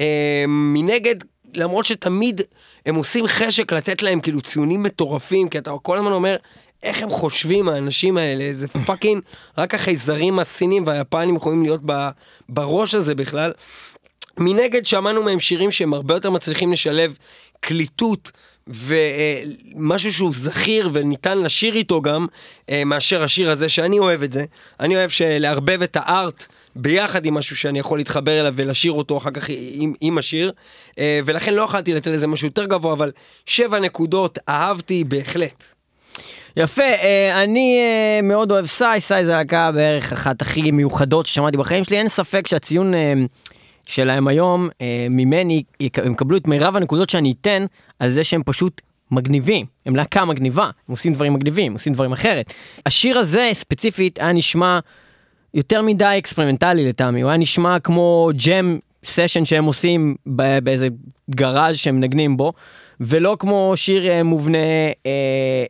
אה, 0.00 0.44
מנגד, 0.48 1.14
למרות 1.54 1.86
שתמיד 1.86 2.40
הם 2.86 2.94
עושים 2.94 3.26
חשק 3.26 3.72
לתת 3.72 4.02
להם 4.02 4.20
כאילו 4.20 4.40
ציונים 4.40 4.82
מטורפים, 4.82 5.48
כי 5.48 5.58
אתה 5.58 5.70
כל 5.82 5.98
הזמן 5.98 6.12
אומר, 6.12 6.36
איך 6.82 7.02
הם 7.02 7.10
חושבים 7.10 7.68
האנשים 7.68 8.16
האלה, 8.16 8.52
זה 8.52 8.68
פאקינג, 8.68 9.22
רק 9.58 9.74
החייזרים 9.74 10.38
הסינים 10.38 10.86
והיפנים 10.86 11.36
יכולים 11.36 11.62
להיות 11.62 11.80
בראש 12.48 12.94
הזה 12.94 13.14
בכלל. 13.14 13.52
מנגד 14.38 14.86
שמענו 14.86 15.22
מהם 15.22 15.40
שירים 15.40 15.70
שהם 15.70 15.94
הרבה 15.94 16.14
יותר 16.14 16.30
מצליחים 16.30 16.72
לשלב 16.72 17.16
קליטות 17.60 18.30
ומשהו 18.68 20.12
שהוא 20.12 20.32
זכיר 20.34 20.90
וניתן 20.92 21.38
לשיר 21.38 21.74
איתו 21.74 22.02
גם, 22.02 22.26
אה, 22.70 22.82
מאשר 22.84 23.22
השיר 23.22 23.50
הזה, 23.50 23.68
שאני 23.68 23.98
אוהב 23.98 24.22
את 24.22 24.32
זה. 24.32 24.44
אני 24.80 24.96
אוהב 24.96 25.10
לערבב 25.22 25.82
את 25.82 25.96
הארט 26.00 26.46
ביחד 26.76 27.26
עם 27.26 27.34
משהו 27.34 27.56
שאני 27.56 27.78
יכול 27.78 27.98
להתחבר 27.98 28.40
אליו 28.40 28.52
ולשיר 28.56 28.92
אותו 28.92 29.16
אחר 29.16 29.30
כך 29.30 29.46
עם, 29.72 29.94
עם 30.00 30.18
השיר, 30.18 30.52
אה, 30.98 31.20
ולכן 31.24 31.54
לא 31.54 31.62
יכולתי 31.62 31.94
לתת 31.94 32.06
לזה 32.06 32.26
משהו 32.26 32.46
יותר 32.46 32.64
גבוה, 32.64 32.92
אבל 32.92 33.10
שבע 33.46 33.78
נקודות, 33.78 34.38
אהבתי 34.48 35.04
בהחלט. 35.04 35.64
יפה, 36.56 36.82
אה, 36.82 37.42
אני 37.42 37.80
מאוד 38.22 38.52
אוהב 38.52 38.66
סאי, 38.66 39.00
סאי 39.00 39.24
זה 39.24 39.32
להקה 39.32 39.72
בערך 39.72 40.12
אחת 40.12 40.42
הכי 40.42 40.70
מיוחדות 40.70 41.26
ששמעתי 41.26 41.56
בחיים 41.56 41.84
שלי, 41.84 41.98
אין 41.98 42.08
ספק 42.08 42.46
שהציון 42.46 42.92
שלהם 43.88 44.28
היום 44.28 44.68
אה, 44.80 45.06
ממני, 45.10 45.62
הם 45.96 46.12
יקבלו 46.12 46.36
את 46.36 46.46
מירב 46.46 46.76
הנקודות 46.76 47.10
שאני 47.10 47.34
אתן 47.40 47.66
על 47.98 48.10
זה 48.10 48.24
שהם 48.24 48.42
פשוט 48.46 48.80
מגניבים, 49.10 49.66
הם 49.86 49.96
להקה 49.96 50.24
מגניבה, 50.24 50.64
הם 50.64 50.70
עושים 50.88 51.12
דברים 51.12 51.34
מגניבים, 51.34 51.72
עושים 51.72 51.92
דברים 51.92 52.12
אחרת. 52.12 52.52
השיר 52.86 53.18
הזה 53.18 53.50
ספציפית 53.52 54.18
היה 54.18 54.32
נשמע 54.32 54.78
יותר 55.54 55.82
מדי 55.82 56.14
אקספרימנטלי 56.18 56.88
לטעמי, 56.88 57.20
הוא 57.20 57.30
היה 57.30 57.38
נשמע 57.38 57.78
כמו 57.78 58.30
jam 58.46 58.78
session 59.04 59.44
שהם 59.44 59.64
עושים 59.64 60.16
ב- 60.36 60.58
באיזה 60.58 60.88
גראז' 61.30 61.76
שהם 61.76 61.96
מנגנים 61.96 62.36
בו, 62.36 62.52
ולא 63.00 63.36
כמו 63.38 63.72
שיר 63.76 64.08
אה, 64.08 64.22
מובנה 64.22 64.58
אה, 65.06 65.64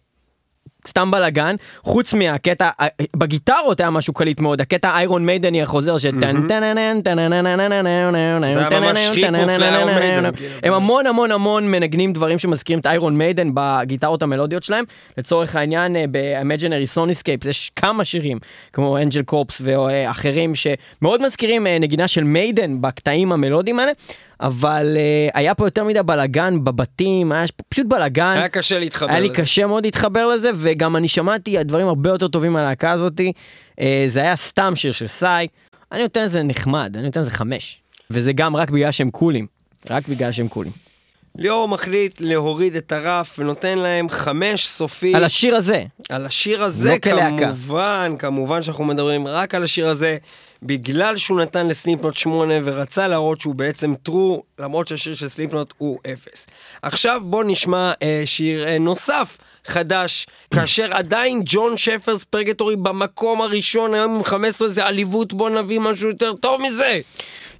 סתם 0.88 1.10
בלאגן, 1.10 1.54
חוץ 1.82 2.14
מהקטע, 2.14 2.70
אה, 2.80 2.86
בגיטרות 3.16 3.80
היה 3.80 3.90
משהו 3.90 4.12
קליט 4.12 4.40
מאוד, 4.40 4.60
הקטע 4.60 4.96
איירון 4.96 5.26
מיידני 5.26 5.62
החוזר 5.62 5.98
של 5.98 6.20
טן 6.20 6.46
לאיירון 9.58 9.94
מיידן, 9.94 10.34
כאילו. 10.34 10.54
הם 10.62 10.72
המון 10.72 11.06
המון 11.06 11.32
המון 11.32 11.70
מנגנים 11.70 12.12
דברים 12.12 12.38
שמזכירים 12.38 12.80
את 12.80 12.86
איירון 12.86 13.18
מיידן 13.18 13.50
בגיטרות 13.54 14.22
המלודיות 14.22 14.62
שלהם. 14.62 14.84
לצורך 15.18 15.56
העניין 15.56 15.96
ב-Imaginary 16.10 16.96
Soniscapes 16.96 17.48
יש 17.48 17.70
כמה 17.76 18.04
שירים 18.04 18.38
כמו 18.72 18.98
אנג'ל 18.98 19.22
קורפס 19.22 19.60
ואחרים 19.64 20.52
שמאוד 20.54 21.22
מזכירים 21.26 21.66
אה, 21.66 21.78
נגינה 21.78 22.08
של 22.08 22.24
מיידן 22.24 22.80
בקטעים 22.80 23.32
המלודיים 23.32 23.78
האלה. 23.78 23.92
אבל 24.40 24.96
אה, 24.96 25.28
היה 25.34 25.54
פה 25.54 25.66
יותר 25.66 25.84
מדי 25.84 26.02
בלאגן 26.02 26.64
בבתים, 26.64 27.32
היה 27.32 27.44
פשוט 27.68 27.86
בלאגן. 27.86 28.32
היה 28.36 28.48
קשה 28.48 28.78
להתחבר 28.78 29.10
היה 29.10 29.20
לי 29.20 29.28
לזה. 29.28 29.36
קשה 29.36 29.66
מאוד 29.66 29.84
להתחבר 29.84 30.26
לזה, 30.26 30.50
וגם 30.56 30.96
אני 30.96 31.08
שמעתי 31.08 31.64
דברים 31.64 31.88
הרבה 31.88 32.10
יותר 32.10 32.28
טובים 32.28 32.52
מהלהקה 32.52 32.90
הזאתי. 32.90 33.32
אה, 33.80 34.04
זה 34.06 34.20
היה 34.20 34.36
סתם 34.36 34.76
שיר 34.76 34.92
של 34.92 35.06
סאי. 35.06 35.46
אני 35.92 36.02
נותן 36.02 36.24
לזה 36.24 36.42
נחמד, 36.42 36.92
אני 36.96 37.06
נותן 37.06 37.20
לזה 37.20 37.30
חמש. 37.30 37.80
וזה 38.10 38.32
גם 38.32 38.56
רק 38.56 38.70
בגלל 38.70 38.90
שהם 38.90 39.10
קולים. 39.10 39.46
רק 39.90 40.08
בגלל 40.08 40.32
שהם 40.32 40.48
קולים. 40.48 40.87
ליאור 41.38 41.68
מחליט 41.68 42.20
להוריד 42.20 42.76
את 42.76 42.92
הרף 42.92 43.38
ונותן 43.38 43.78
להם 43.78 44.08
חמש 44.08 44.66
סופי. 44.66 45.14
על 45.14 45.24
השיר 45.24 45.56
הזה. 45.56 45.82
על 46.08 46.26
השיר 46.26 46.64
הזה 46.64 46.96
לא. 47.06 47.22
כמובן, 47.38 48.14
כמובן 48.18 48.62
שאנחנו 48.62 48.84
מדברים 48.84 49.26
רק 49.26 49.54
על 49.54 49.64
השיר 49.64 49.88
הזה, 49.88 50.16
בגלל 50.62 51.16
שהוא 51.16 51.40
נתן 51.40 51.68
לסליפנוט 51.68 52.14
8 52.14 52.54
ורצה 52.64 53.08
להראות 53.08 53.40
שהוא 53.40 53.54
בעצם 53.54 53.94
טרו, 54.02 54.42
למרות 54.58 54.88
שהשיר 54.88 55.14
של 55.14 55.28
סליפנוט 55.28 55.74
הוא 55.78 55.98
0. 56.14 56.46
עכשיו 56.82 57.20
בוא 57.24 57.44
נשמע 57.44 57.92
אה, 58.02 58.22
שיר 58.24 58.68
אה, 58.68 58.78
נוסף, 58.78 59.38
חדש, 59.66 60.26
כאשר 60.54 60.92
עדיין 60.92 61.42
ג'ון 61.44 61.76
שפרס 61.76 62.24
פרגטורי 62.24 62.76
במקום 62.76 63.42
הראשון, 63.42 63.94
היום 63.94 64.14
עם 64.14 64.24
15 64.24 64.68
זה 64.68 64.86
עליבות, 64.86 65.32
בוא 65.32 65.50
נביא 65.50 65.80
משהו 65.80 66.08
יותר 66.08 66.32
טוב 66.32 66.60
מזה. 66.62 67.00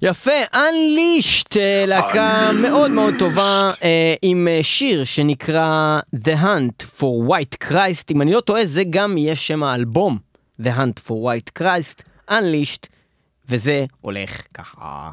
יפה, 0.01 0.31
Unleashed, 0.53 1.57
אה, 1.57 1.83
להקה 1.87 2.49
מאוד 2.61 2.91
מאוד 2.91 3.13
טובה, 3.19 3.71
אה, 3.83 4.13
עם 4.21 4.47
אה, 4.47 4.59
שיר 4.63 5.03
שנקרא 5.03 5.99
The 6.15 6.41
Hunt 6.41 6.99
for 6.99 7.29
White 7.29 7.67
Christ, 7.67 8.03
אם 8.11 8.21
אני 8.21 8.33
לא 8.33 8.39
טועה 8.39 8.65
זה 8.65 8.83
גם 8.89 9.17
יהיה 9.17 9.35
שם 9.35 9.63
האלבום, 9.63 10.17
The 10.61 10.65
Hunt 10.65 11.07
for 11.07 11.11
White 11.11 11.61
Christ, 11.61 12.03
Unleashed, 12.31 12.87
וזה 13.49 13.85
הולך 14.01 14.41
ככה. 14.53 15.09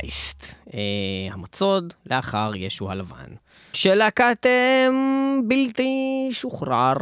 Christ, 0.00 0.54
אה, 0.74 0.80
המצוד 1.32 1.94
לאחר 2.06 2.50
ישו 2.56 2.90
הלבן, 2.90 3.34
של 3.72 3.94
להקת 3.94 4.46
אה, 4.46 4.88
בלתי 5.44 6.28
שוחרר. 6.32 6.96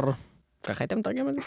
ככה 0.63 0.83
הייתם 0.83 0.99
מתרגם 0.99 1.29
את 1.29 1.33
זה? 1.35 1.41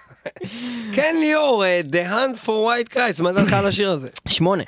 כן, 0.94 1.16
ליאור, 1.20 1.64
אה, 1.64 1.80
The 1.92 2.10
Hunt 2.10 2.46
for 2.46 2.48
White 2.48 2.94
Christ, 2.94 3.22
מה 3.22 3.32
דעתך 3.32 3.52
על 3.52 3.66
השיר 3.66 3.90
הזה? 3.90 4.08
שמונה. 4.28 4.64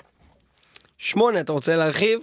שמונה, 0.99 1.41
אתה 1.41 1.53
רוצה 1.53 1.77
להרחיב? 1.77 2.21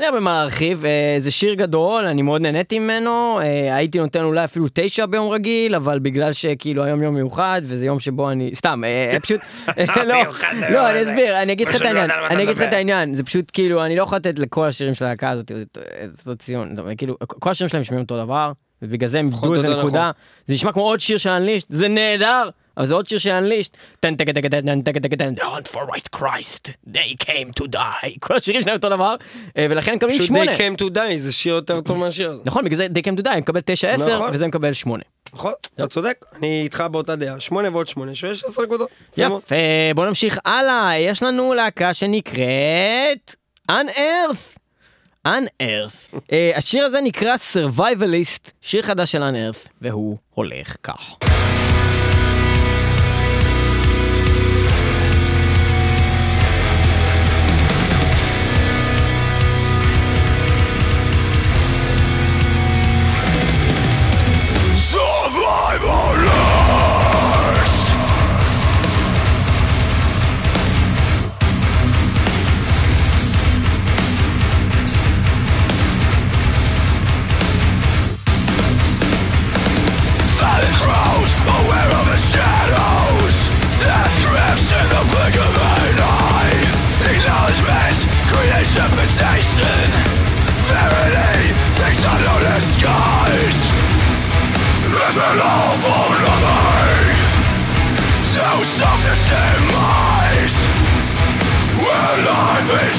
אין 0.00 0.08
הרבה 0.08 0.20
מה 0.20 0.32
להרחיב, 0.32 0.84
אה, 0.84 1.16
זה 1.18 1.30
שיר 1.30 1.54
גדול, 1.54 2.04
אני 2.04 2.22
מאוד 2.22 2.42
נהניתי 2.42 2.78
ממנו, 2.78 3.38
אה, 3.42 3.76
הייתי 3.76 3.98
נותן 3.98 4.24
אולי 4.24 4.44
אפילו 4.44 4.66
תשע 4.72 5.06
ביום 5.06 5.28
רגיל, 5.28 5.74
אבל 5.74 5.98
בגלל 5.98 6.32
שכאילו 6.32 6.84
היום 6.84 7.02
יום 7.02 7.14
מיוחד, 7.14 7.62
וזה 7.64 7.86
יום 7.86 8.00
שבו 8.00 8.30
אני, 8.30 8.50
סתם, 8.54 8.84
אה, 8.84 9.20
פשוט, 9.22 9.40
לא, 10.06 10.14
היום 10.14 10.34
לא, 10.70 10.90
אני. 10.90 11.02
אסביר, 11.02 11.42
אני 11.42 11.52
אגיד 11.52 11.68
לך 11.68 11.76
את 11.76 11.80
לא 11.80 11.86
העניין, 11.86 12.10
אני 12.10 12.42
אגיד 12.42 12.56
לך 12.56 12.62
את. 12.62 12.72
העניין, 12.72 13.14
זה 13.14 13.24
פשוט 13.24 13.50
כאילו, 13.52 13.84
אני 13.84 13.96
לא 13.96 14.02
יכול 14.02 14.16
לתת 14.18 14.38
לכל 14.38 14.68
השירים 14.68 14.94
של 14.94 15.04
הלהקה 15.04 15.30
הזאת 15.30 15.52
ציון, 16.38 16.68
זאת 16.70 16.78
אומרת, 16.78 16.98
כאילו, 16.98 17.16
כל 17.26 17.50
השירים 17.50 17.68
שלהם 17.68 17.80
נשמעים 17.80 18.02
אותו 18.02 18.24
דבר, 18.24 18.52
ובגלל 18.82 19.08
זה 19.08 19.18
הם 19.18 19.26
איבדו 19.26 19.46
או 19.48 19.54
איזה 19.54 19.76
נקודה, 19.76 20.00
נכון. 20.00 20.12
זה 20.46 20.54
נשמע 20.54 20.72
כמו 20.72 20.82
עוד 20.82 21.00
שיר 21.00 21.18
של 21.18 21.30
אנלישט, 21.30 21.66
זה 21.70 21.88
נהדר, 21.88 22.48
אבל 22.76 22.86
זה 22.86 22.94
עוד 22.94 23.08
שיר 23.08 23.18
של 23.18 23.30
אנלישט, 23.30 23.76
Don't 24.06 25.74
for 25.74 25.80
right 25.90 26.18
Christ, 26.18 26.70
they 26.88 27.24
came 27.26 27.60
to 27.60 27.64
die, 27.74 28.10
כל 28.20 28.36
השירים 28.36 28.62
שלהם 28.62 28.76
אותו 28.76 28.88
דבר, 28.88 29.16
אה, 29.56 29.66
ולכן 29.70 29.90
הם 29.90 29.96
מקבלים 29.96 30.18
פשוט 30.18 30.26
שמונה. 30.26 30.54
They 30.54 30.58
Came 30.58 30.80
to 30.80 30.96
Die, 30.96 31.16
זה 31.16 31.32
שיר 31.32 31.54
יותר 31.54 31.80
טוב 31.80 31.98
מהשיר 31.98 32.30
הזה. 32.30 32.40
נכון, 32.44 32.64
בגלל 32.64 32.78
זה 32.78 32.86
they 32.86 33.02
came 33.02 33.20
to 33.20 33.24
die, 33.24 33.30
אני 33.30 33.40
מקבל 33.40 33.60
9-10 33.60 34.10
נכון. 34.10 34.30
וזה 34.32 34.46
מקבל 34.46 34.72
8. 34.72 35.02
נכון, 35.34 35.52
אתה 35.74 35.86
צודק, 35.86 36.24
אני 36.36 36.62
איתך 36.62 36.84
באותה 36.90 37.16
דעה. 37.16 37.40
שמונה 37.40 37.68
ועוד 37.72 37.88
שמונה, 37.88 38.14
שווה 38.14 38.34
16 38.34 38.64
נקודות. 38.64 38.88
יפה, 39.16 39.54
בוא 39.94 40.06
נמשיך 40.06 40.38
הלאה, 40.44 40.98
יש 40.98 41.22
לנו 41.22 41.54
להקה 41.54 41.94
שנקראת 41.94 43.34
Unearth. 43.70 44.58
Unearth. 45.26 46.18
אה, 46.32 46.50
השיר 46.54 46.84
הזה 46.84 47.00
נקרא 47.00 47.36
Survivalist, 47.52 48.50
שיר 48.60 48.82
חדש 48.82 49.12
של 49.12 49.22
Unearth, 49.22 49.68
והוא 49.80 50.16
הולך 50.34 50.76
כך. 50.82 51.16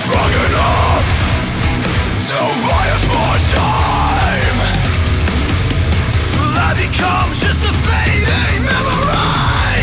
Strong 0.08 0.32
enough 0.48 1.08
To 2.30 2.40
buy 2.64 2.86
us 2.96 3.04
more 3.12 3.40
time? 3.60 4.60
Will 6.36 6.58
I 6.68 6.72
become 6.86 7.30
just 7.44 7.62
a 7.72 7.74
fading 7.86 8.62
memory? 8.72 9.82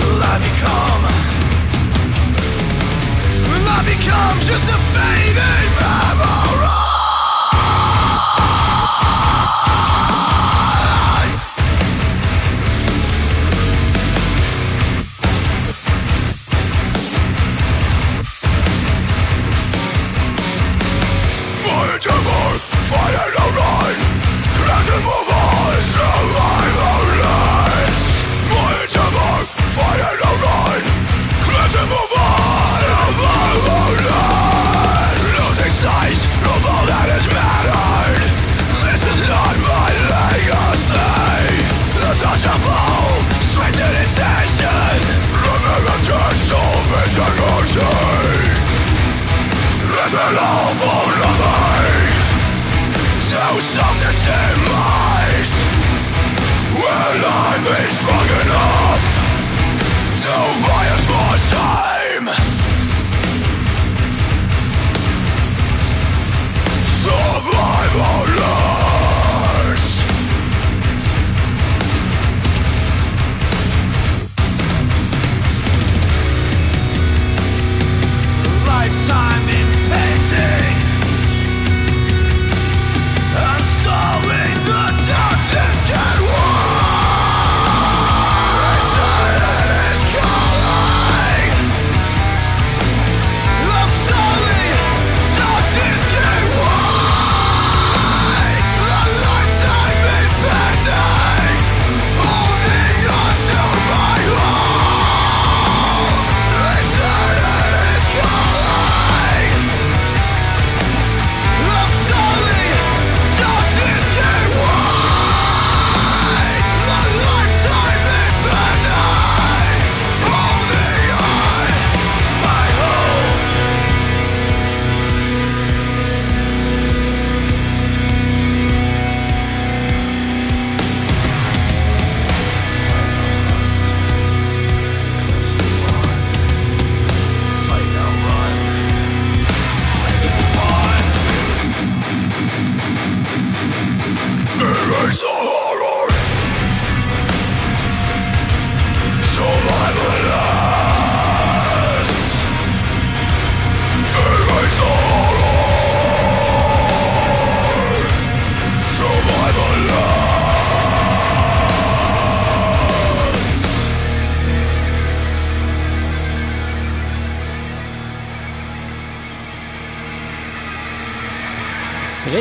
Will 0.00 0.22
I 0.32 0.36
become 0.48 1.02
Will 3.48 3.68
I 3.76 3.80
become 3.94 4.36
just 4.50 4.66
a 4.76 4.78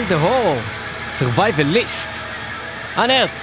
the 0.09 0.17
horror, 0.17 0.61
survivalist. 1.19 2.09
unearth. 2.95 3.37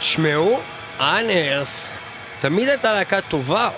תשמעו, 0.00 0.60
אנרס, 1.00 1.88
תמיד 2.40 2.68
הייתה 2.68 2.92
להקה 2.92 3.20
טובה, 3.20 3.70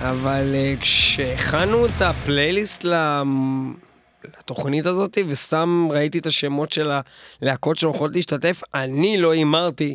אבל 0.00 0.54
אה, 0.54 0.74
כשהכנו 0.80 1.86
את 1.86 2.02
הפלייליסט 2.02 2.84
ל- 2.84 3.22
לתוכנית 4.38 4.86
הזאת, 4.86 5.18
וסתם 5.28 5.88
ראיתי 5.90 6.18
את 6.18 6.26
השמות 6.26 6.72
של 6.72 6.90
הלהקות 7.42 7.78
שהולכות 7.78 8.10
להשתתף, 8.14 8.60
אני 8.74 9.20
לא 9.20 9.30
הימרתי 9.32 9.94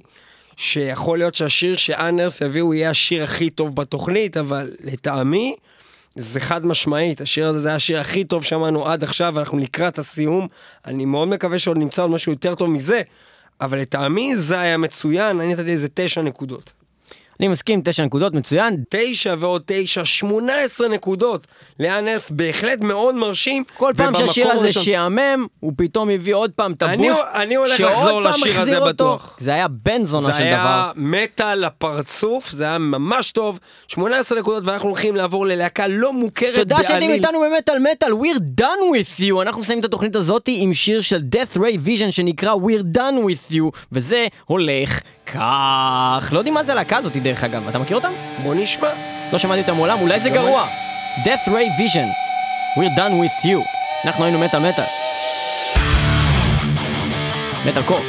שיכול 0.58 1.18
להיות 1.18 1.36
שהשיר 1.36 1.76
שאנרס 1.76 2.42
יביאו 2.42 2.74
יהיה 2.74 2.90
השיר 2.90 3.24
הכי 3.24 3.50
טוב 3.50 3.76
בתוכנית, 3.76 4.38
אבל 4.38 4.72
לטעמי, 4.84 5.56
זה 6.16 6.40
חד 6.40 6.66
משמעית, 6.66 7.22
השיר 7.22 7.48
הזה 7.48 7.60
זה 7.60 7.68
היה 7.68 7.76
השיר 7.76 8.00
הכי 8.00 8.24
טוב 8.24 8.44
שמענו 8.44 8.88
עד 8.88 9.04
עכשיו, 9.04 9.34
ואנחנו 9.36 9.58
לקראת 9.58 10.00
הסיום. 10.00 10.48
אני 10.86 11.06
מאוד 11.06 11.28
מקווה 11.28 11.60
שעוד 11.60 11.78
נמצא 11.78 12.02
עוד 12.02 12.12
משהו 12.12 12.32
יותר 12.32 12.56
טוב 12.56 12.70
מזה, 12.70 13.02
אבל 13.62 13.80
לטעמי 13.80 14.38
זה 14.38 14.60
היה 14.60 14.78
מצוין, 14.78 15.40
אני 15.40 15.54
נתתי 15.54 15.72
לזה 15.72 15.88
תשע 15.94 16.22
נקודות. 16.22 16.83
אני 17.40 17.48
מסכים, 17.48 17.82
תשע 17.86 18.04
נקודות, 18.04 18.34
מצוין. 18.34 18.76
תשע 18.90 19.36
ועוד 19.40 19.62
תשע, 19.66 20.06
שמונה 20.06 20.60
עשרה 20.62 20.88
נקודות. 20.88 21.48
לאן 21.80 22.08
אלף 22.08 22.32
בהחלט 22.32 22.80
מאוד 22.82 23.16
מרשים. 23.16 23.64
כל 23.78 23.94
פעם 23.98 24.14
שהשיר 24.18 24.52
הזה 24.52 24.60
הראשון- 24.62 24.84
שיעמם, 24.84 25.48
הוא 25.60 25.74
פתאום 25.78 26.10
הביא 26.10 26.36
עוד 26.36 26.52
פעם 26.52 26.72
את 26.72 26.82
הבוסט. 26.84 27.20
אני 27.34 27.56
הולך 27.56 27.80
לחזור 27.80 28.22
לשיר 28.22 28.60
הזה 28.60 28.78
אותו. 28.78 28.90
בטוח. 28.90 29.38
זה 29.40 29.54
היה 29.54 29.68
בן 29.68 30.04
זונה 30.06 30.26
זה 30.28 30.34
של 30.34 30.40
דבר. 30.40 30.46
היה 30.46 30.92
מטה 30.96 31.56
לפרצוף, 31.56 32.52
זה 32.52 32.64
היה 32.64 32.78
ממש 32.78 33.32
טוב. 33.32 33.60
18 33.88 34.40
נקודות 34.40 34.64
ואנחנו 34.66 34.90
הולכים 34.90 35.16
לעבור 35.16 35.46
ללהקה 35.46 35.88
לא 35.88 36.14
מוכרת 36.14 36.56
תודה 36.56 36.76
בעליל. 36.76 36.88
שהייתם 36.88 37.10
איתנו 37.14 37.40
במטאל 37.52 37.80
מטאל, 37.92 38.12
We're 38.12 38.62
done 38.62 38.96
with 38.96 39.22
you. 39.22 39.42
אנחנו 39.42 39.62
מסיימים 39.62 39.80
את 39.80 39.86
התוכנית 39.86 40.16
הזאת 40.16 40.44
עם 40.48 40.74
שיר 40.74 41.02
של 41.02 41.22
death 41.36 41.58
ray 41.58 41.88
vision 41.88 42.12
שנקרא 42.12 42.54
We're 42.56 42.98
done 42.98 43.18
with 43.30 43.54
you, 43.54 43.80
וזה 43.92 44.28
הולך 44.46 45.00
כך. 45.26 46.30
לא 46.32 46.38
יודעים 46.38 46.54
מה 46.54 46.64
זה 46.64 46.72
הלהקה 46.72 46.98
הזאת 46.98 47.18
דרך 47.18 47.44
אגב, 47.44 47.68
אתה 47.68 47.80
מכיר 47.80 47.98
אותם? 47.98 48.12
בוא 48.44 48.56
נשמע. 48.56 48.90
לא 49.34 49.40
שמעתי 49.40 49.62
אותם 49.62 49.76
מעולם, 49.76 50.02
אולי 50.02 50.20
זה 50.20 50.30
גרוע. 50.30 50.68
death 51.24 51.48
ray 51.48 51.82
vision, 51.82 52.08
We're 52.78 52.98
done 53.00 53.14
with 53.24 53.46
you. 53.46 53.60
אנחנו 54.06 54.24
היינו 54.24 54.40
מטאל 54.40 54.60
מטאל. 54.70 54.84
מטאל 57.66 57.84
קור. 57.84 58.00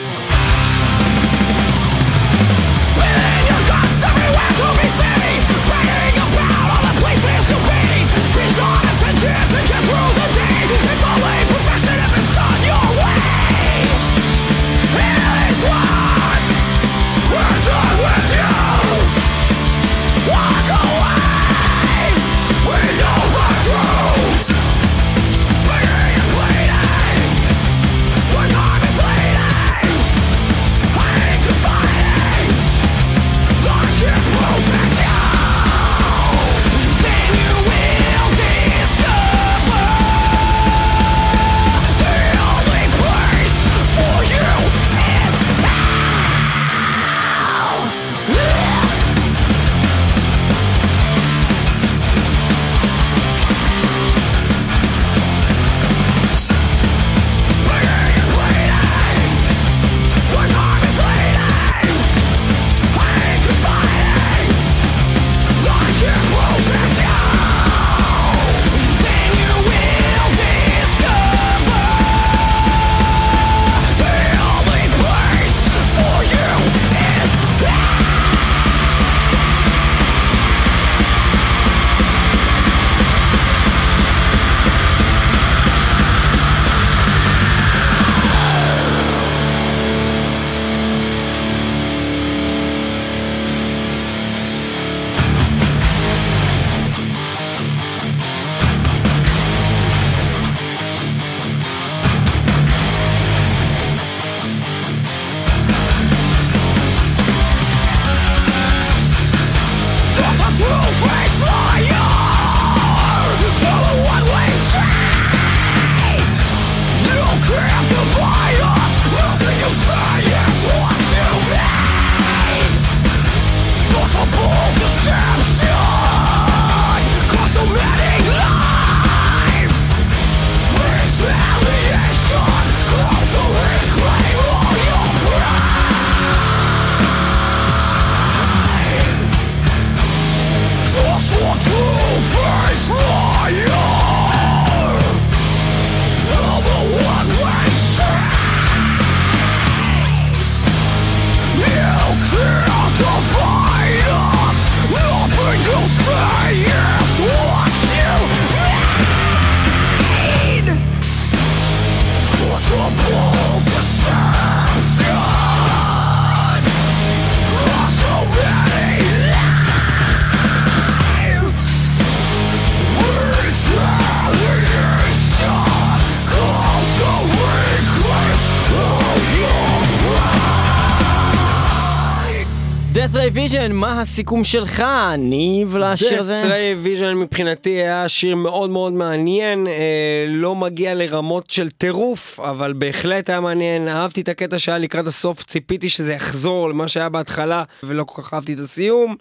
מה 183.74 184.00
הסיכום 184.00 184.44
שלך, 184.44 184.84
ניב, 185.18 185.76
לשיר 185.76 186.20
הזה? 186.20 186.42
Death 186.42 186.46
Ray 186.46 186.86
Vision 186.86 187.14
מבחינתי 187.14 187.70
היה 187.70 188.08
שיר 188.08 188.36
מאוד 188.36 188.70
מאוד 188.70 188.92
מעניין, 188.92 189.66
אה, 189.66 190.24
לא 190.28 190.54
מגיע 190.54 190.94
לרמות 190.94 191.50
של 191.50 191.70
טירוף, 191.70 192.40
אבל 192.40 192.72
בהחלט 192.72 193.30
היה 193.30 193.40
מעניין, 193.40 193.88
אהבתי 193.88 194.20
את 194.20 194.28
הקטע 194.28 194.58
שהיה 194.58 194.78
לקראת 194.78 195.06
הסוף, 195.06 195.44
ציפיתי 195.44 195.88
שזה 195.88 196.12
יחזור 196.12 196.68
למה 196.68 196.88
שהיה 196.88 197.08
בהתחלה, 197.08 197.62
ולא 197.82 198.04
כל 198.04 198.22
כך 198.22 198.34
אהבתי 198.34 198.52
את 198.54 198.58
הסיום. 198.58 199.16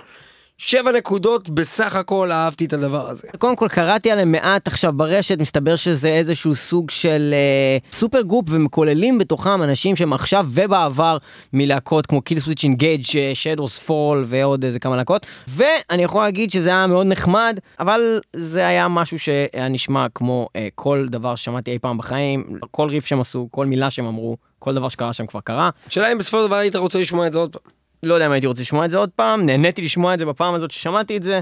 שבע 0.58 0.92
נקודות 0.92 1.50
בסך 1.50 1.96
הכל 1.96 2.32
אהבתי 2.32 2.66
את 2.66 2.74
הדבר 2.74 3.10
הזה. 3.10 3.28
קודם 3.38 3.56
כל 3.56 3.68
קראתי 3.68 4.12
עליהם 4.12 4.32
מעט 4.32 4.68
עכשיו 4.68 4.94
ברשת, 4.94 5.40
מסתבר 5.40 5.76
שזה 5.76 6.10
איזשהו 6.10 6.56
סוג 6.56 6.90
של 6.90 7.34
אה, 7.34 7.78
supergroup 7.98 8.46
וכוללים 8.50 9.18
בתוכם 9.18 9.64
אנשים 9.64 9.96
שהם 9.96 10.14
עכשיו 10.14 10.48
ובעבר 10.50 11.18
מלהקות 11.54 12.06
כמו 12.06 12.22
Killswitch 12.22 12.64
Engage, 12.64 13.04
Shadows 13.34 13.80
Fall 13.80 14.26
ועוד 14.28 14.66
איזה 14.66 14.80
כמה 14.80 14.96
להקות, 14.96 15.26
ואני 15.48 16.04
יכול 16.04 16.22
להגיד 16.22 16.52
שזה 16.52 16.70
היה 16.70 16.88
מאוד 16.88 17.08
נחמד, 17.08 17.60
אבל 17.80 18.20
זה 18.36 18.68
היה 18.68 18.88
משהו 18.88 19.20
שהיה 19.20 19.68
נשמע 19.70 20.06
כמו 20.16 20.48
אה, 20.56 20.68
כל 20.76 21.08
דבר 21.10 21.36
ששמעתי 21.36 21.72
אי 21.72 21.80
פעם 21.80 21.98
בחיים, 21.98 22.60
כל 22.72 22.90
ריף 22.90 23.06
שהם 23.06 23.22
עשו, 23.22 23.48
כל 23.52 23.66
מילה 23.66 23.90
שהם 23.90 24.06
אמרו, 24.06 24.38
כל 24.60 24.74
דבר 24.74 24.90
שקרה 24.90 25.14
שם 25.14 25.28
כבר 25.28 25.40
קרה. 25.40 25.70
השאלה 25.88 26.12
אם 26.12 26.18
בסופו 26.18 26.42
של 26.42 26.48
דבר 26.48 26.56
היית 26.56 26.76
רוצה 26.76 27.00
לשמוע 27.00 27.28
את 27.28 27.34
זה 27.34 27.38
עוד 27.38 27.54
פעם. 27.56 27.83
לא 28.04 28.14
יודע 28.14 28.26
אם 28.26 28.32
הייתי 28.32 28.48
רוצה 28.48 28.62
לשמוע 28.62 28.86
את 28.86 28.92
זה 28.92 28.98
עוד 28.98 29.10
פעם, 29.16 29.46
נהניתי 29.46 29.82
לשמוע 29.82 30.14
את 30.14 30.20
זה 30.20 30.26
בפעם 30.26 30.56
הזאת 30.56 30.72
ששמעתי 30.72 31.18
את 31.18 31.24
זה, 31.24 31.40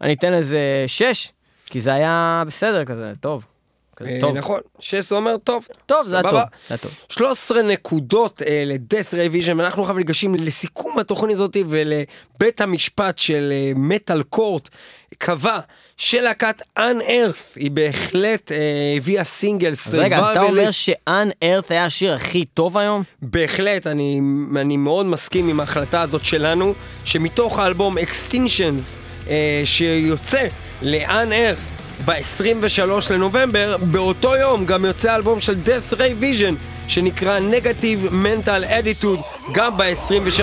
אני 0.00 0.12
אתן 0.12 0.32
לזה 0.32 0.84
6, 0.86 1.32
כי 1.66 1.80
זה 1.80 1.94
היה 1.94 2.42
בסדר 2.46 2.84
כזה, 2.84 3.12
טוב. 3.20 3.44
אה, 4.02 4.18
טוב. 4.20 4.36
נכון, 4.36 4.60
שס 4.78 5.12
אומר 5.12 5.36
טוב. 5.36 5.66
טוב, 5.86 6.06
זה 6.06 6.16
היה 6.16 6.22
טוב. 6.22 6.30
סבבה. 6.30 6.44
זה 6.68 6.74
היה 6.74 6.78
טוב. 6.78 6.90
13 7.08 7.62
נקודות 7.62 8.42
אה, 8.42 8.62
ל 8.66 8.74
Death 8.74 9.14
Ray 9.14 9.29
Vision 9.29 9.60
ואנחנו 9.60 9.82
עכשיו 9.82 9.96
ניגשים 9.96 10.34
לסיכום 10.34 10.98
התוכנית 10.98 11.34
הזאת 11.34 11.56
ולבית 11.68 12.60
המשפט 12.60 13.18
של 13.18 13.52
מטאל 13.76 14.22
קורט 14.22 14.68
קבע 15.18 15.58
שלהקת 15.96 16.62
Unearth 16.78 17.56
היא 17.56 17.70
בהחלט 17.70 18.52
אה, 18.52 18.58
הביאה 18.96 19.24
סינגל 19.24 19.68
אז 19.68 19.94
רגע, 19.94 20.18
אז 20.18 20.30
אתה 20.30 20.42
אומר 20.42 20.70
Survivalist. 20.70 21.32
Unearth 21.42 21.70
היה 21.70 21.84
השיר 21.84 22.14
הכי 22.14 22.44
טוב 22.44 22.78
היום? 22.78 23.02
בהחלט, 23.22 23.86
אני, 23.86 24.20
אני 24.56 24.76
מאוד 24.76 25.06
מסכים 25.06 25.48
עם 25.48 25.60
ההחלטה 25.60 26.00
הזאת 26.00 26.24
שלנו, 26.24 26.74
שמתוך 27.04 27.58
האלבום 27.58 27.98
Extinctions, 27.98 28.98
אה, 29.28 29.62
שיוצא 29.64 30.46
ל-Unearth 30.82 31.83
ב-23 32.04 33.10
לנובמבר, 33.10 33.76
באותו 33.82 34.36
יום 34.36 34.66
גם 34.66 34.84
יוצא 34.84 35.10
האלבום 35.10 35.40
של 35.40 35.54
Death 35.66 35.94
Ray 35.94 36.22
Vision, 36.22 36.54
שנקרא 36.88 37.38
Negative 37.38 38.10
Mental 38.10 38.64
Attitude, 38.68 39.20
גם 39.52 39.76
ב-23 39.76 40.42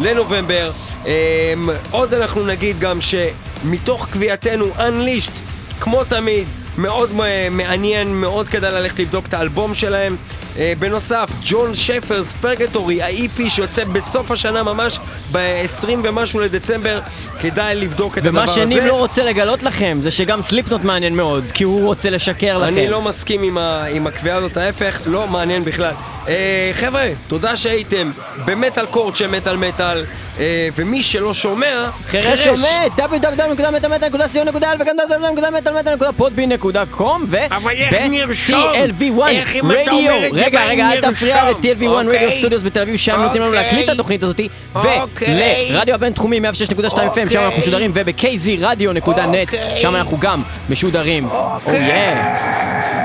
לנובמבר. 0.00 0.70
אה, 1.06 1.54
עוד 1.90 2.14
אנחנו 2.14 2.46
נגיד 2.46 2.78
גם 2.78 2.98
שמתוך 3.00 4.08
קביעתנו 4.10 4.64
Unleashed, 4.76 5.32
כמו 5.80 6.04
תמיד, 6.04 6.48
מאוד 6.78 7.10
אה, 7.20 7.48
מעניין, 7.50 8.08
מאוד 8.20 8.48
כדאי 8.48 8.72
ללכת 8.72 8.98
לבדוק 8.98 9.26
את 9.26 9.34
האלבום 9.34 9.74
שלהם. 9.74 10.16
אה, 10.58 10.72
בנוסף, 10.78 11.28
ג'ון 11.44 11.74
שפרס 11.74 12.32
פרגטורי, 12.32 13.02
ה-EP 13.02 13.50
שיוצא 13.50 13.84
בסוף 13.84 14.30
השנה 14.30 14.62
ממש 14.62 14.98
ב-20 15.32 15.88
ומשהו 16.04 16.40
לדצמבר, 16.40 17.00
כדאי 17.40 17.74
לבדוק 17.74 18.18
את 18.18 18.24
הדבר 18.26 18.30
ומה 18.30 18.42
הזה. 18.42 18.52
שניב 18.54 18.84
לא 18.84 18.98
רוצה 18.98 19.24
לגלות 19.24 19.62
לכם 19.62 19.98
זה 20.02 20.10
שגם 20.10 20.42
סליפנוט 20.42 20.84
מעניין 20.84 21.16
מאוד, 21.16 21.44
כי 21.54 21.64
הוא 21.64 21.84
רוצה 21.84 22.10
לשקר 22.10 22.58
לכם. 22.58 22.68
אני 22.68 22.88
לא 22.88 23.02
מסכים 23.02 23.42
עם, 23.42 23.58
ה, 23.58 23.84
עם 23.84 24.06
הקביעה 24.06 24.36
הזאת, 24.36 24.56
ההפך, 24.56 25.00
לא 25.06 25.28
מעניין 25.28 25.64
בכלל. 25.64 25.92
אה, 26.28 26.70
חבר'ה, 26.72 27.08
תודה 27.28 27.56
שהייתם 27.56 28.10
במטאל 28.44 28.86
קורט 28.86 29.16
של 29.16 29.30
מטאל 29.30 29.56
מטאל, 29.56 30.04
אה, 30.40 30.68
ומי 30.76 31.02
שלא 31.02 31.34
שומע, 31.34 31.88
חירש 32.06 32.46
www.מטאמטה.co.il 32.46 34.76
וגם 34.80 34.96
www.מטאלמטה.podbean.com 35.10 37.20
ו... 37.28 37.36
אבל 37.50 37.70
איך 37.70 37.94
נרשום? 38.10 38.60
ב-TLV1 38.60 39.28
איך 39.28 39.56
אם 39.56 39.70
אתה 39.70 39.80
רדיו, 39.80 40.12
רגע 40.32 40.64
רגע 40.64 40.92
אל 40.92 41.00
תפריע 41.00 41.44
נרשום? 41.44 41.60
ל-TLV1 41.62 41.88
רדיו 41.88 42.12
אוקיי. 42.12 42.38
סטודיוס 42.38 42.62
בתל 42.62 42.80
אביב 42.80 42.96
שם 42.96 43.20
נותנים 43.20 43.42
לנו 43.42 43.50
אוקיי. 43.50 43.64
להקליט 43.64 43.84
את 43.84 43.90
התוכנית 43.94 44.22
הזאת 44.22 44.40
אוקיי. 44.74 45.68
ולרדיו 45.70 45.94
הבינתחומי 45.94 46.38
106.2 46.38 46.42
FM 46.42 46.48
שם 46.94 46.96
אוקיי. 46.96 47.44
אנחנו 47.44 47.60
משודרים 47.62 47.90
וב-kzradio.net 47.94 49.06
אוקיי. 49.06 49.46
שם 49.80 49.96
אנחנו 49.96 50.18
גם 50.20 50.40
משודרים. 50.70 51.26
Yeah. 51.26 52.95